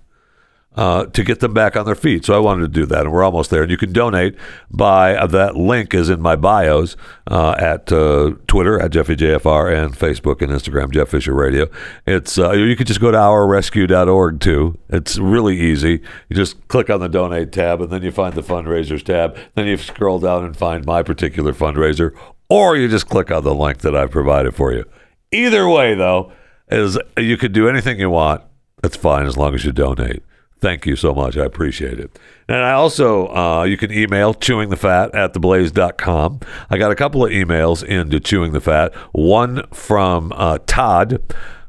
[0.76, 2.26] uh, to get them back on their feet.
[2.26, 3.62] So I wanted to do that, and we're almost there.
[3.62, 4.36] And you can donate
[4.72, 6.96] by uh, that link is in my bios
[7.28, 11.68] uh, at uh, Twitter at JeffyJFR and Facebook and Instagram Jeff Fisher Radio.
[12.06, 14.78] It's uh, you can just go to ourrescue.org too.
[14.90, 16.02] It's really easy.
[16.30, 19.38] You just click on the donate tab, and then you find the fundraisers tab.
[19.56, 22.16] Then you scroll down and find my particular fundraiser,
[22.50, 24.86] or you just click on the link that I've provided for you.
[25.32, 26.32] Either way, though,
[26.70, 28.42] is you can do anything you want.
[28.82, 30.24] That's fine as long as you donate.
[30.64, 31.36] Thank you so much.
[31.36, 32.18] I appreciate it.
[32.48, 36.40] And I also, uh, you can email chewingthefat at theblaze.com.
[36.70, 38.96] I got a couple of emails into Chewing the Fat.
[39.12, 41.22] One from uh, Todd,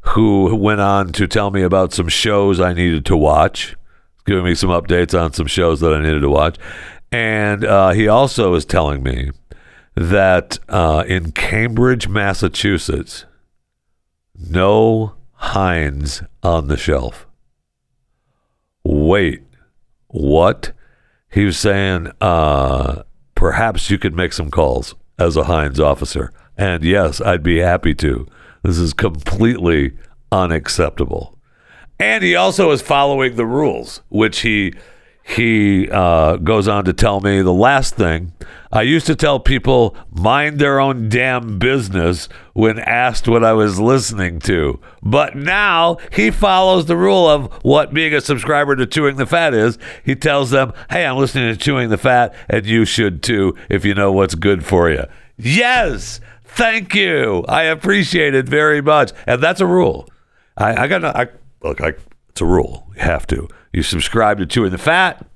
[0.02, 3.74] who went on to tell me about some shows I needed to watch,
[4.26, 6.56] giving me some updates on some shows that I needed to watch.
[7.10, 9.32] And uh, he also is telling me
[9.96, 13.24] that uh, in Cambridge, Massachusetts,
[14.38, 17.26] no Heinz on the shelf
[18.84, 19.42] wait,
[20.08, 20.72] what?
[21.30, 23.02] He was saying, uh,
[23.34, 26.32] perhaps you could make some calls as a Heinz officer.
[26.56, 28.26] And yes, I'd be happy to.
[28.62, 29.96] This is completely
[30.30, 31.38] unacceptable.
[31.98, 34.74] And he also is following the rules, which he
[35.26, 38.34] he uh, goes on to tell me the last thing.
[38.70, 43.80] I used to tell people mind their own damn business when asked what I was
[43.80, 44.80] listening to.
[45.02, 49.54] But now he follows the rule of what being a subscriber to Chewing the Fat
[49.54, 49.78] is.
[50.04, 53.84] He tells them, hey, I'm listening to Chewing the Fat, and you should too if
[53.84, 55.04] you know what's good for you.
[55.38, 57.44] Yes, thank you.
[57.48, 59.12] I appreciate it very much.
[59.26, 60.06] And that's a rule.
[60.58, 61.28] I, I got to, I,
[61.62, 61.94] look, I,
[62.28, 62.90] it's a rule.
[62.94, 63.48] You have to.
[63.74, 65.26] You subscribe to Chewing the Fat.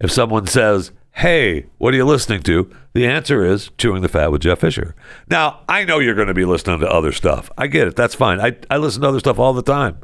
[0.00, 2.70] If someone says, hey, what are you listening to?
[2.92, 4.94] The answer is Chewing the Fat with Jeff Fisher.
[5.30, 7.50] Now, I know you're going to be listening to other stuff.
[7.56, 7.96] I get it.
[7.96, 8.38] That's fine.
[8.38, 9.98] I, I listen to other stuff all the time.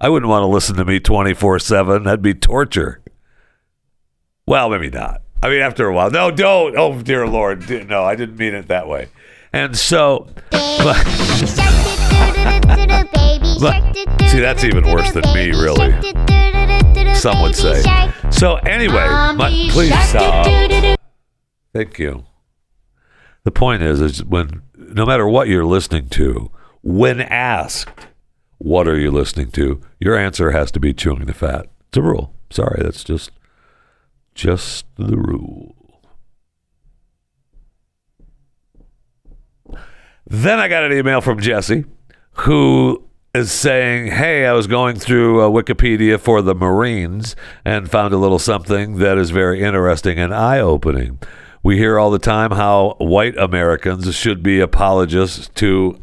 [0.00, 2.02] I wouldn't want to listen to me 24 7.
[2.02, 3.00] That'd be torture.
[4.44, 5.22] Well, maybe not.
[5.44, 6.10] I mean, after a while.
[6.10, 6.76] No, don't.
[6.76, 7.70] Oh, dear Lord.
[7.88, 9.10] No, I didn't mean it that way.
[9.52, 10.96] And so, but,
[13.60, 13.96] but
[14.28, 16.51] see, that's even worse than me, really.
[17.14, 17.82] Some would say.
[18.30, 20.46] So, anyway, my, please stop.
[21.72, 22.24] Thank you.
[23.44, 26.50] The point is, is when no matter what you're listening to,
[26.82, 28.06] when asked,
[28.58, 31.66] "What are you listening to?" your answer has to be chewing the fat.
[31.88, 32.34] It's a rule.
[32.50, 33.30] Sorry, that's just
[34.34, 35.74] just the rule.
[40.26, 41.84] Then I got an email from Jesse,
[42.32, 48.12] who is saying, Hey, I was going through uh, Wikipedia for the Marines and found
[48.12, 51.18] a little something that is very interesting and eye opening.
[51.62, 55.98] We hear all the time how white Americans should be apologists to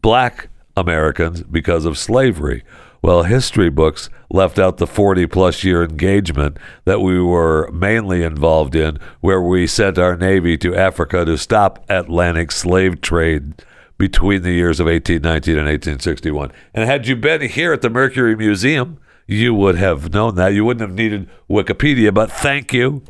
[0.00, 2.62] black Americans because of slavery.
[3.02, 8.76] Well, history books left out the 40 plus year engagement that we were mainly involved
[8.76, 13.54] in, where we sent our Navy to Africa to stop Atlantic slave trade
[14.00, 16.50] between the years of 1819 and 1861.
[16.72, 20.54] And had you been here at the Mercury Museum, you would have known that.
[20.54, 23.02] You wouldn't have needed Wikipedia, but thank you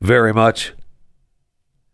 [0.00, 0.72] very much,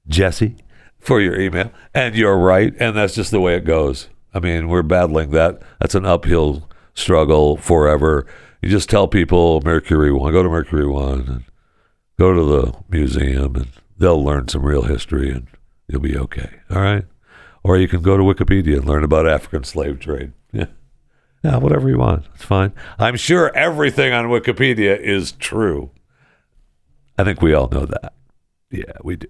[0.06, 0.56] Jesse,
[1.00, 1.72] for your email.
[1.92, 4.08] And you're right, and that's just the way it goes.
[4.32, 5.60] I mean, we're battling that.
[5.80, 8.24] That's an uphill struggle forever.
[8.62, 11.44] You just tell people Mercury One, go to Mercury One, and
[12.20, 13.68] go to the museum, and
[13.98, 15.48] they'll learn some real history, and
[15.88, 16.60] you'll be okay.
[16.70, 17.04] All right.
[17.64, 20.32] Or you can go to Wikipedia and learn about African slave trade.
[20.52, 20.66] Yeah.
[21.44, 22.24] Yeah, whatever you want.
[22.34, 22.72] It's fine.
[22.98, 25.90] I'm sure everything on Wikipedia is true.
[27.18, 28.12] I think we all know that.
[28.70, 29.28] Yeah, we do.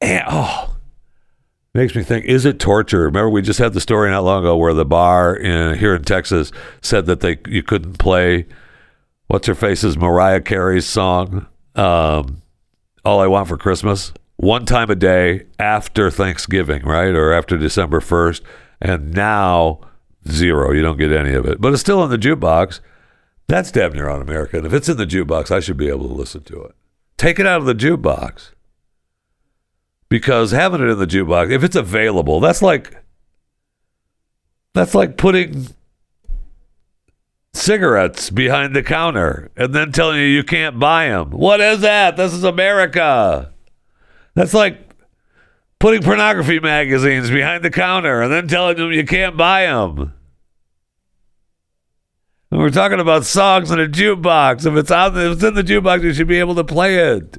[0.00, 0.76] And oh,
[1.74, 3.02] makes me think: Is it torture?
[3.02, 6.02] Remember, we just had the story not long ago where the bar in here in
[6.02, 8.46] Texas said that they you couldn't play
[9.26, 11.46] what's her face's Mariah Carey's song,
[11.76, 12.42] um,
[13.04, 18.00] "All I Want for Christmas," one time a day after Thanksgiving, right, or after December
[18.00, 18.42] first,
[18.80, 19.80] and now
[20.26, 20.72] zero.
[20.72, 22.80] You don't get any of it, but it's still in the jukebox.
[23.48, 24.56] That's damn near America.
[24.56, 26.74] And If it's in the jukebox, I should be able to listen to it.
[27.18, 28.52] Take it out of the jukebox
[30.08, 32.96] because having it in the jukebox, if it's available, that's like
[34.72, 35.66] that's like putting
[37.52, 41.30] cigarettes behind the counter and then telling you you can't buy them.
[41.30, 42.16] What is that?
[42.16, 43.52] This is America.
[44.40, 44.94] That's like
[45.80, 50.14] putting pornography magazines behind the counter and then telling them you can't buy them.
[52.50, 54.64] And we're talking about songs in a jukebox.
[54.64, 57.36] If it's out, if it's in the jukebox, you should be able to play it.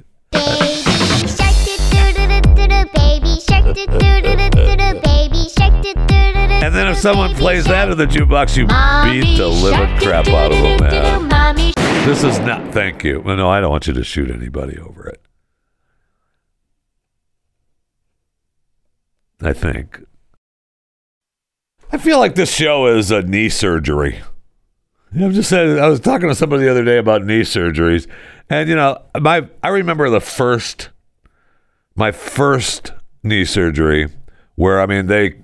[6.63, 10.51] And then if someone plays that in the jukebox, you beat the living crap out
[10.51, 10.79] of them,
[11.27, 11.73] man.
[12.05, 12.71] This is not.
[12.71, 13.23] Thank you.
[13.23, 15.20] No, I don't want you to shoot anybody over it.
[19.41, 20.03] I think.
[21.91, 24.21] I feel like this show is a knee surgery.
[25.13, 25.77] I'm just saying.
[25.79, 28.07] I was talking to somebody the other day about knee surgeries,
[28.49, 30.89] and you know, my I remember the first,
[31.95, 34.07] my first knee surgery,
[34.55, 35.35] where I mean they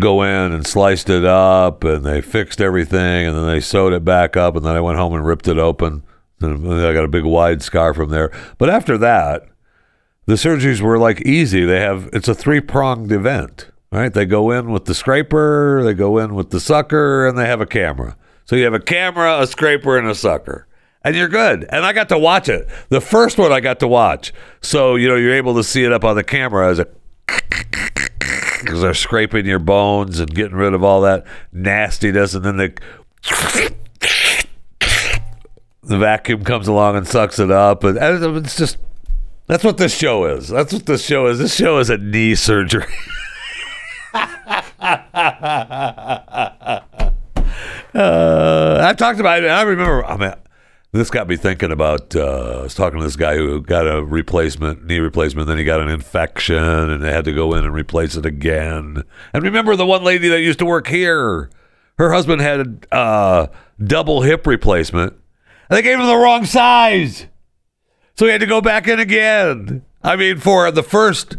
[0.00, 4.04] go in and sliced it up and they fixed everything and then they sewed it
[4.04, 6.02] back up and then I went home and ripped it open
[6.40, 8.32] and I got a big wide scar from there.
[8.58, 9.46] But after that,
[10.26, 11.64] the surgeries were like easy.
[11.64, 14.12] They have it's a three pronged event, right?
[14.12, 17.60] They go in with the scraper, they go in with the sucker, and they have
[17.60, 18.16] a camera.
[18.44, 20.66] So you have a camera, a scraper, and a sucker.
[21.02, 21.64] And you're good.
[21.70, 22.68] And I got to watch it.
[22.90, 24.34] The first one I got to watch.
[24.60, 26.86] So, you know, you're able to see it up on the camera as a
[28.60, 32.74] because they're scraping your bones and getting rid of all that nastiness, and then they
[35.82, 37.96] the vacuum comes along and sucks it up, and
[38.36, 38.76] it's just
[39.50, 40.46] that's what this show is.
[40.46, 41.40] That's what this show is.
[41.40, 42.84] This show is a knee surgery.
[44.14, 44.30] uh,
[47.92, 49.48] I've talked about it.
[49.48, 50.04] I remember.
[50.04, 50.34] I mean,
[50.92, 52.14] this got me thinking about.
[52.14, 55.48] Uh, I was talking to this guy who got a replacement, knee replacement.
[55.48, 59.02] Then he got an infection, and they had to go in and replace it again.
[59.32, 61.50] And remember the one lady that used to work here.
[61.98, 63.46] Her husband had a uh,
[63.82, 65.12] double hip replacement,
[65.68, 67.26] and they gave him the wrong size,
[68.20, 69.82] so he had to go back in again.
[70.02, 71.38] I mean, for the first,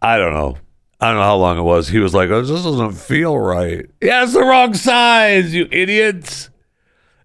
[0.00, 0.56] I don't know,
[1.00, 1.86] I don't know how long it was.
[1.86, 6.50] He was like, oh, "This doesn't feel right." Yeah, it's the wrong size, you idiots.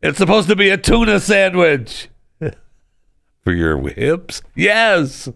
[0.03, 2.09] It's supposed to be a tuna sandwich
[3.43, 4.43] for your hips.
[4.53, 5.27] Yes,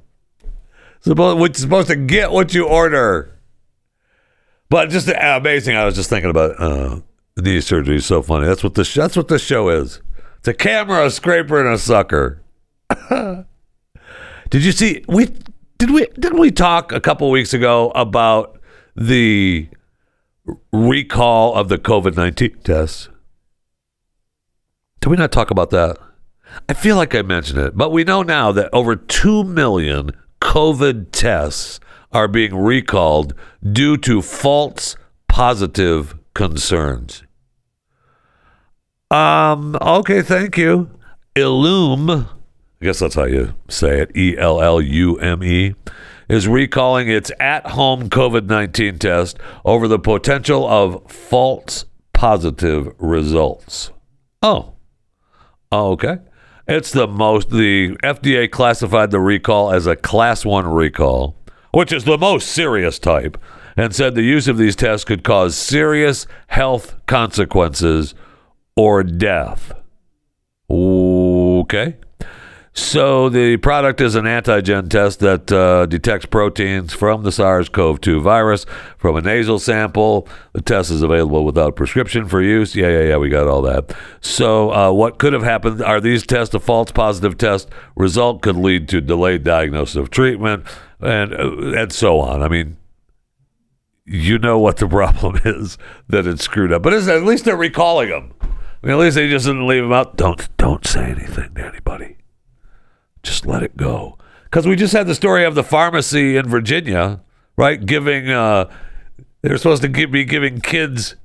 [1.00, 3.40] supposed which is supposed to get what you order.
[4.70, 5.78] But just amazing.
[5.78, 7.00] I was just thinking about uh,
[7.38, 8.02] knee surgery.
[8.02, 8.46] So funny.
[8.46, 8.94] That's what this.
[8.94, 10.00] That's what this show is.
[10.38, 12.41] It's a camera, a scraper, and a sucker.
[14.50, 15.04] Did you see?
[15.08, 15.28] We
[15.78, 18.60] did we didn't we talk a couple weeks ago about
[18.96, 19.70] the
[20.72, 23.10] recall of the COVID nineteen tests?
[25.00, 25.98] Did we not talk about that?
[26.70, 30.12] I feel like I mentioned it, but we know now that over 2 million
[30.42, 31.80] COVID tests
[32.12, 33.34] are being recalled
[33.64, 34.96] due to false
[35.28, 37.24] positive concerns.
[39.10, 40.90] Um, okay, thank you.
[41.36, 42.28] Illume,
[42.82, 45.76] I guess that's how you say it, E L L U M E,
[46.28, 53.92] is recalling its at home COVID 19 test over the potential of false positive results.
[54.42, 54.72] Oh,
[55.72, 56.18] Oh, okay.
[56.68, 61.36] It's the most, the FDA classified the recall as a class one recall,
[61.72, 63.38] which is the most serious type,
[63.78, 68.14] and said the use of these tests could cause serious health consequences
[68.76, 69.72] or death.
[70.70, 71.98] Okay.
[72.74, 78.66] So the product is an antigen test that uh, detects proteins from the SARS-CoV-2 virus
[78.98, 80.26] from a nasal sample.
[80.54, 82.74] The test is available without prescription for use.
[82.74, 83.18] Yeah, yeah, yeah.
[83.18, 83.94] We got all that.
[84.22, 85.82] So uh, what could have happened?
[85.82, 87.68] Are these tests a false positive test?
[87.98, 90.66] Result could lead to delayed diagnosis of treatment
[91.02, 92.42] and uh, and so on.
[92.42, 92.78] I mean,
[94.06, 96.84] you know what the problem is that it's screwed up.
[96.84, 98.34] But at least they're recalling them.
[98.42, 100.16] I mean, at least they just didn't leave them out.
[100.16, 102.16] Don't don't say anything to anybody.
[103.24, 104.18] Just let it go.
[104.46, 107.22] Because we just had the story of the pharmacy in Virginia,
[107.56, 107.86] right?
[107.86, 108.70] Giving uh,
[109.42, 111.16] they're supposed to give, be giving kids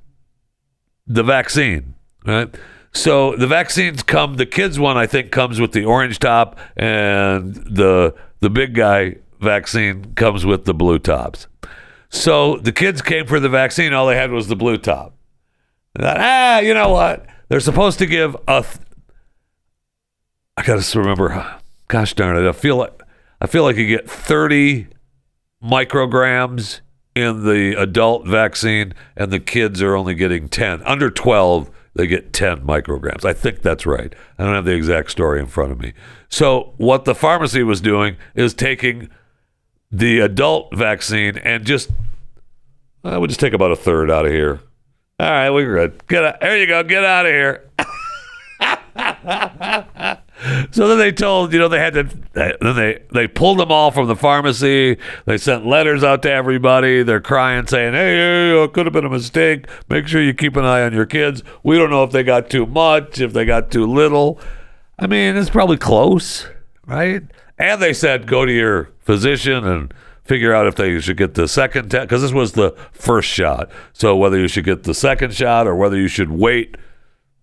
[1.05, 1.95] the vaccine,
[2.25, 2.53] right?
[2.93, 4.35] So the vaccines come.
[4.35, 9.17] The kids one, I think, comes with the orange top, and the the big guy
[9.39, 11.47] vaccine comes with the blue tops.
[12.09, 13.93] So the kids came for the vaccine.
[13.93, 15.13] All they had was the blue top.
[15.93, 17.25] And thought, ah, you know what?
[17.49, 18.61] They're supposed to give a.
[18.61, 18.77] Th-
[20.55, 21.59] I got to remember.
[21.87, 22.47] Gosh darn it!
[22.47, 23.01] I feel like
[23.41, 24.87] I feel like you get thirty
[25.63, 26.81] micrograms
[27.15, 30.83] in the adult vaccine, and the kids are only getting ten.
[30.83, 33.25] Under twelve, they get ten micrograms.
[33.25, 34.13] I think that's right.
[34.37, 35.93] I don't have the exact story in front of me.
[36.29, 39.09] So what the pharmacy was doing is taking
[39.91, 41.89] the adult vaccine and just
[43.03, 44.59] uh, I would just take about a third out of here.
[45.19, 46.05] All right, we're good.
[46.07, 46.41] Get out.
[46.41, 46.83] There you go.
[46.83, 47.63] Get out of here.
[50.71, 52.03] so then they told, you know, they had to.
[52.33, 54.97] Then they they pulled them all from the pharmacy.
[55.25, 57.03] They sent letters out to everybody.
[57.03, 59.67] They're crying, saying, "Hey, it could have been a mistake.
[59.89, 61.43] Make sure you keep an eye on your kids.
[61.63, 64.39] We don't know if they got too much, if they got too little.
[64.99, 66.47] I mean, it's probably close,
[66.85, 67.23] right?"
[67.57, 69.93] And they said, "Go to your physician and."
[70.27, 73.69] figure out if they should get the second test because this was the first shot.
[73.93, 76.75] So whether you should get the second shot or whether you should wait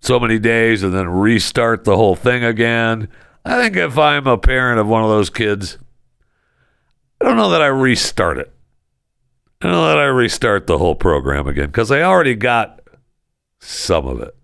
[0.04, 3.08] so many days and then restart the whole thing again.
[3.44, 5.78] I think if I'm a parent of one of those kids,
[7.20, 8.52] I don't know that I restart it.
[9.60, 12.80] I don't know that I restart the whole program again because they already got
[13.60, 14.34] some of it.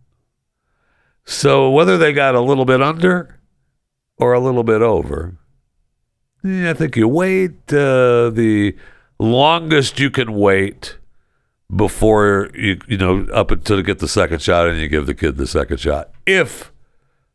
[1.25, 3.39] So whether they got a little bit under
[4.17, 5.37] or a little bit over,
[6.43, 8.77] I think you wait uh, the
[9.19, 10.97] longest you can wait
[11.75, 15.15] before you you know up until to get the second shot, and you give the
[15.15, 16.73] kid the second shot if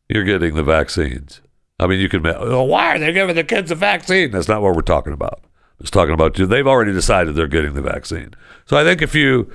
[0.08, 1.40] you're getting the vaccines.
[1.78, 2.26] I mean, you can.
[2.26, 4.30] Oh, why are they giving the kids a vaccine?
[4.30, 5.44] That's not what we're talking about.
[5.80, 8.34] It's talking about they've already decided they're getting the vaccine.
[8.64, 9.50] So I think if you,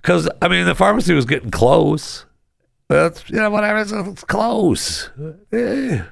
[0.00, 2.24] because I mean, the pharmacy was getting close.
[2.88, 3.80] That's you know whatever.
[3.80, 5.10] It's, it's close.
[5.52, 6.02] Eh.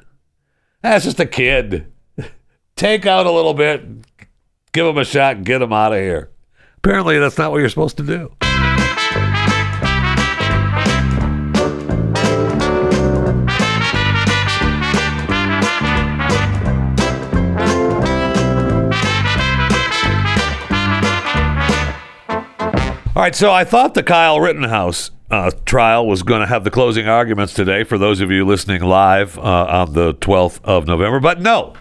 [0.83, 1.91] That's just a kid
[2.77, 3.83] take out a little bit,
[4.73, 6.31] give them a shot, and get them out of here.
[6.83, 8.33] Apparently, that's not what you're supposed to do.
[23.21, 26.71] All right, so I thought the Kyle Rittenhouse uh, trial was going to have the
[26.71, 31.21] closing arguments today for those of you listening live uh, on the 12th of November,
[31.21, 31.75] but no,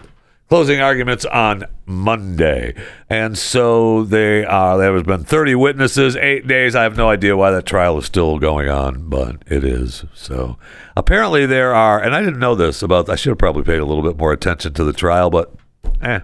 [0.50, 2.74] closing arguments on Monday.
[3.08, 6.74] And so they are there has been 30 witnesses, 8 days.
[6.74, 10.04] I have no idea why that trial is still going on, but it is.
[10.14, 10.58] So
[10.96, 13.84] apparently there are and I didn't know this about I should have probably paid a
[13.84, 15.54] little bit more attention to the trial, but
[16.02, 16.20] eh.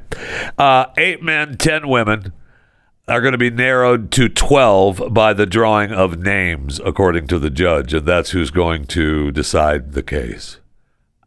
[0.58, 2.32] Uh, 8 men, 10 women
[3.08, 7.50] are going to be narrowed to 12 by the drawing of names according to the
[7.50, 10.58] judge, and that's who's going to decide the case.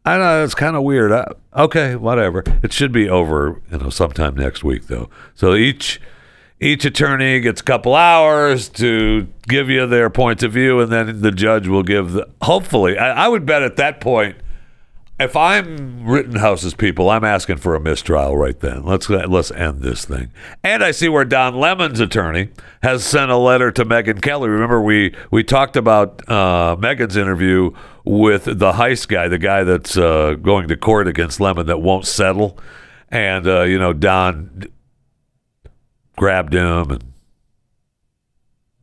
[0.04, 1.12] I know it's kind of weird.
[1.12, 2.42] I, okay, whatever.
[2.62, 5.10] It should be over, you know, sometime next week though.
[5.34, 6.00] So each
[6.58, 11.20] each attorney gets a couple hours to give you their point of view, and then
[11.20, 12.28] the judge will give the.
[12.42, 14.36] Hopefully, I, I would bet at that point,
[15.20, 18.84] if I'm Rittenhouse's people, I'm asking for a mistrial right then.
[18.84, 20.32] Let's let's end this thing.
[20.64, 22.48] And I see where Don Lemon's attorney
[22.82, 24.48] has sent a letter to Megyn Kelly.
[24.48, 27.70] Remember, we we talked about uh, Megyn's interview
[28.04, 32.06] with the Hice guy, the guy that's uh, going to court against Lemon that won't
[32.06, 32.58] settle,
[33.10, 34.64] and uh, you know Don
[36.16, 37.12] grabbed him and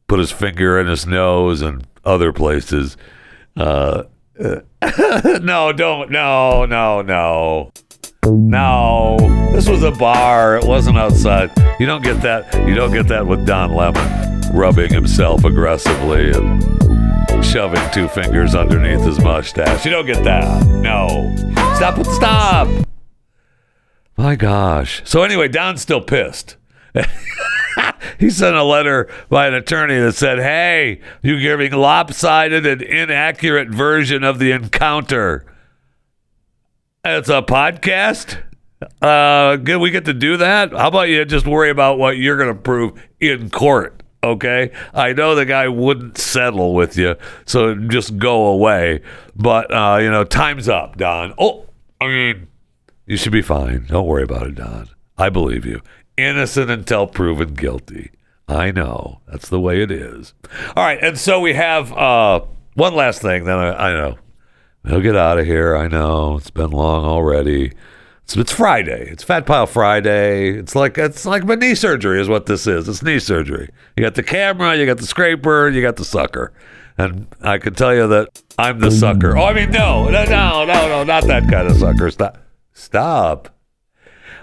[0.05, 2.95] put his finger in his nose and other places.
[3.55, 4.03] Uh,
[5.41, 6.11] no, don't.
[6.11, 7.71] No, no, no.
[8.25, 9.17] No.
[9.53, 10.57] This was a bar.
[10.57, 11.51] It wasn't outside.
[11.79, 12.53] You don't get that.
[12.67, 16.63] You don't get that with Don Lemon rubbing himself aggressively and
[17.43, 19.83] shoving two fingers underneath his mustache.
[19.85, 20.65] You don't get that.
[20.67, 21.33] No.
[21.75, 22.05] Stop.
[22.05, 22.87] Stop.
[24.15, 25.01] My gosh.
[25.05, 26.57] So anyway, Don's still pissed.
[28.19, 33.69] he sent a letter by an attorney that said, Hey, you're giving lopsided and inaccurate
[33.69, 35.45] version of the encounter.
[37.03, 38.41] It's a podcast?
[39.01, 40.71] Uh, good, we get to do that?
[40.71, 44.03] How about you just worry about what you're going to prove in court?
[44.23, 49.01] Okay, I know the guy wouldn't settle with you, so just go away.
[49.35, 51.33] But uh, you know, time's up, Don.
[51.37, 51.67] Oh,
[52.01, 52.47] I mean,
[53.05, 53.85] you should be fine.
[53.87, 54.89] Don't worry about it, Don.
[55.17, 55.81] I believe you
[56.17, 58.11] innocent until proven guilty.
[58.47, 59.21] I know.
[59.27, 60.33] That's the way it is.
[60.75, 60.99] All right.
[61.01, 62.41] And so we have uh,
[62.75, 63.45] one last thing.
[63.45, 64.17] Then I, I know.
[64.83, 65.75] We'll get out of here.
[65.75, 66.37] I know.
[66.37, 67.73] It's been long already.
[68.23, 69.09] It's, it's Friday.
[69.09, 70.57] It's Fat Pile Friday.
[70.57, 72.87] It's like it's like my knee surgery is what this is.
[72.87, 73.69] It's knee surgery.
[73.95, 76.53] You got the camera, you got the scraper, you got the sucker.
[76.97, 79.37] And I can tell you that I'm the sucker.
[79.37, 82.09] Oh, I mean, no, no, no, no, no, not that kind of sucker.
[82.09, 82.37] Stop.
[82.73, 83.49] Stop.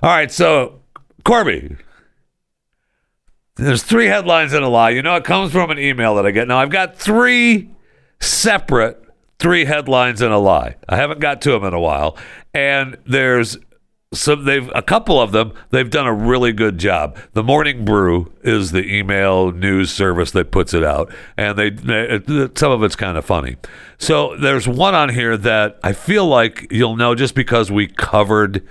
[0.03, 0.81] All right, so
[1.25, 1.77] Corby,
[3.57, 4.91] there's three headlines in a lie.
[4.91, 6.49] You know, it comes from an email that I get.
[6.49, 7.71] Now, I've got three
[8.21, 9.05] separate
[9.39, 10.77] three headlines in a lie.
[10.89, 12.17] I haven't got to them in a while,
[12.53, 13.59] and there's
[14.13, 14.45] some.
[14.45, 15.53] They've a couple of them.
[15.71, 17.19] They've done a really good job.
[17.33, 22.21] The Morning Brew is the email news service that puts it out, and they, they
[22.55, 23.57] some of it's kind of funny.
[23.99, 28.67] So there's one on here that I feel like you'll know just because we covered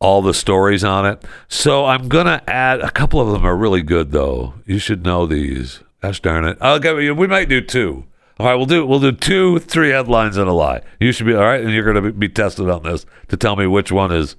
[0.00, 1.24] all the stories on it.
[1.48, 4.54] So I'm gonna add a couple of them are really good though.
[4.66, 5.80] You should know these.
[6.02, 6.58] Gosh darn it!
[6.60, 7.14] I'll give you.
[7.14, 8.04] We might do two.
[8.38, 10.82] All right, we'll do we'll do two, three headlines and a lie.
[11.00, 13.66] You should be all right, and you're gonna be tested on this to tell me
[13.66, 14.36] which one is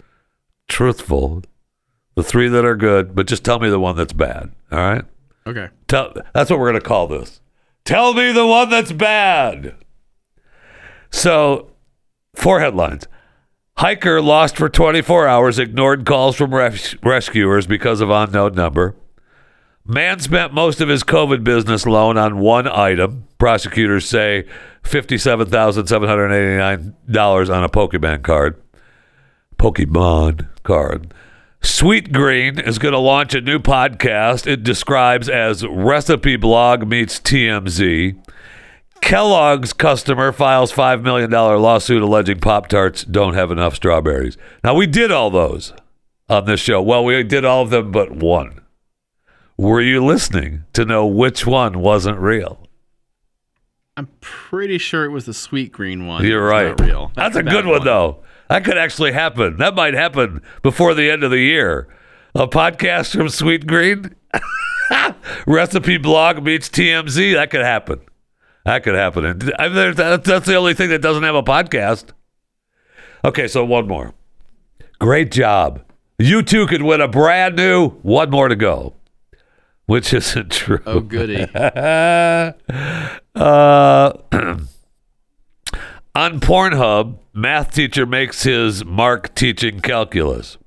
[0.68, 1.44] truthful.
[2.16, 4.52] The three that are good, but just tell me the one that's bad.
[4.72, 5.06] All right.
[5.46, 5.70] Okay.
[5.88, 7.42] Tell that's what we're gonna call this.
[7.84, 9.76] Tell me the one that's bad.
[11.12, 11.72] So,
[12.36, 13.08] four headlines.
[13.80, 18.94] Hiker lost for 24 hours, ignored calls from res- rescuers because of unknown number.
[19.86, 23.24] Man spent most of his COVID business loan on one item.
[23.38, 24.44] Prosecutors say
[24.84, 28.62] $57,789 on a Pokemon card.
[29.58, 31.14] Pokemon card.
[31.62, 38.18] Sweetgreen is going to launch a new podcast it describes as Recipe Blog meets TMZ.
[39.02, 44.38] Kellogg's customer files $5 million lawsuit alleging Pop Tarts don't have enough strawberries.
[44.64, 45.74] Now, we did all those
[46.28, 46.82] on this show.
[46.82, 48.62] Well, we did all of them but one.
[49.58, 52.68] Were you listening to know which one wasn't real?
[53.98, 56.26] I'm pretty sure it was the sweet green one.
[56.26, 56.78] You're right.
[56.78, 57.12] Not real.
[57.16, 58.20] That's, a good bad one, though.
[58.48, 59.58] That could actually happen.
[59.58, 61.88] That might happen before the end of the year.
[62.34, 64.14] A podcast from Sweetgreen,
[65.48, 67.34] recipe blog meets TMZ.
[67.34, 68.00] That could happen.
[68.66, 69.26] That could happen.
[69.58, 72.06] I- that- that's the only thing that doesn't have a podcast.
[73.26, 74.14] Okay, so one more.
[75.00, 75.82] Great job.
[76.18, 77.90] You two could win a brand new.
[78.02, 78.94] One more to go,
[79.86, 80.82] which isn't true.
[80.86, 81.46] Oh, goody.
[83.36, 84.12] Uh,
[86.16, 90.58] on Pornhub, math teacher makes his mark teaching calculus.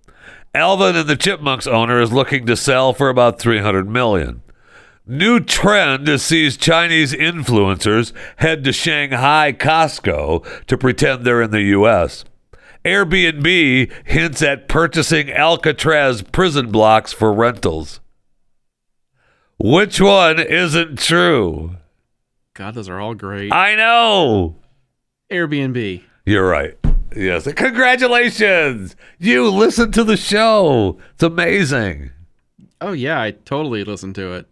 [0.54, 4.42] Alvin and the Chipmunks owner is looking to sell for about 300 million.
[5.12, 12.24] New trend sees Chinese influencers head to Shanghai Costco to pretend they're in the U.S.
[12.82, 18.00] Airbnb hints at purchasing Alcatraz prison blocks for rentals.
[19.58, 21.76] Which one isn't true?
[22.54, 23.52] God, those are all great.
[23.52, 24.56] I know.
[25.30, 26.02] Airbnb.
[26.24, 26.78] You're right.
[27.14, 27.52] Yes.
[27.52, 28.96] Congratulations.
[29.18, 30.96] You listened to the show.
[31.12, 32.12] It's amazing.
[32.80, 34.46] Oh yeah, I totally listened to it.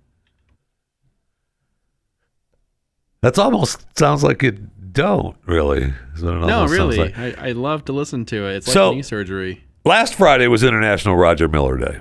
[3.22, 4.52] That's almost sounds like you
[4.92, 5.82] don't really.
[5.84, 5.92] it
[6.22, 7.18] No, really, like.
[7.18, 8.56] I, I love to listen to it.
[8.56, 9.64] It's So- like knee surgery.
[9.84, 11.98] Last Friday was International Roger Miller Day.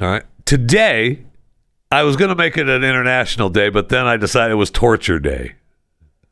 [0.00, 0.22] All right.
[0.46, 1.26] Today,
[1.90, 4.70] I was going to make it an international day, but then I decided it was
[4.70, 5.52] Torture Day.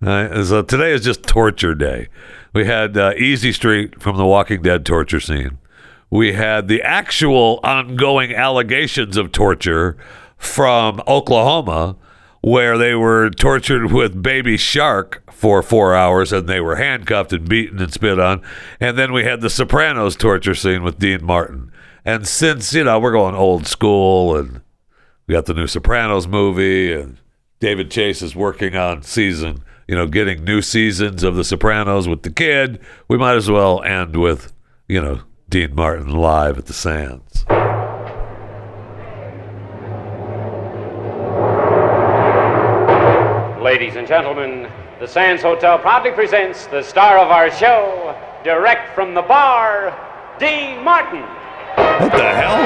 [0.02, 0.44] All right.
[0.46, 2.08] So today is just Torture Day.
[2.54, 5.58] We had uh, Easy Street from the Walking Dead torture scene.
[6.10, 9.98] We had the actual ongoing allegations of torture
[10.38, 11.96] from Oklahoma,
[12.40, 17.48] where they were tortured with baby shark for four hours and they were handcuffed and
[17.48, 18.42] beaten and spit on.
[18.78, 21.70] And then we had the Sopranos torture scene with Dean Martin.
[22.04, 24.62] And since, you know, we're going old school and
[25.26, 27.18] we got the new Sopranos movie and
[27.60, 32.22] David Chase is working on season, you know, getting new seasons of the Sopranos with
[32.22, 34.52] the kid, we might as well end with,
[34.88, 35.20] you know,
[35.50, 37.44] Dean Martin live at the Sands.
[43.80, 48.14] Ladies and gentlemen, the Sands Hotel proudly presents the star of our show,
[48.44, 49.96] direct from the bar,
[50.38, 51.22] Dean Martin.
[51.22, 52.58] What the hell?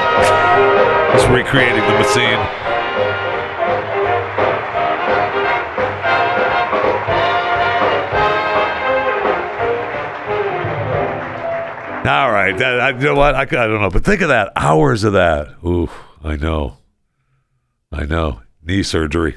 [1.17, 2.35] Just recreating the scene.
[12.11, 13.37] All right, that, I, you know what?
[13.37, 14.51] I, I don't know, but think of that.
[14.57, 15.55] Hours of that.
[15.65, 15.89] Ooh,
[16.25, 16.79] I know.
[17.93, 18.43] I know.
[18.65, 19.37] Knee surgery.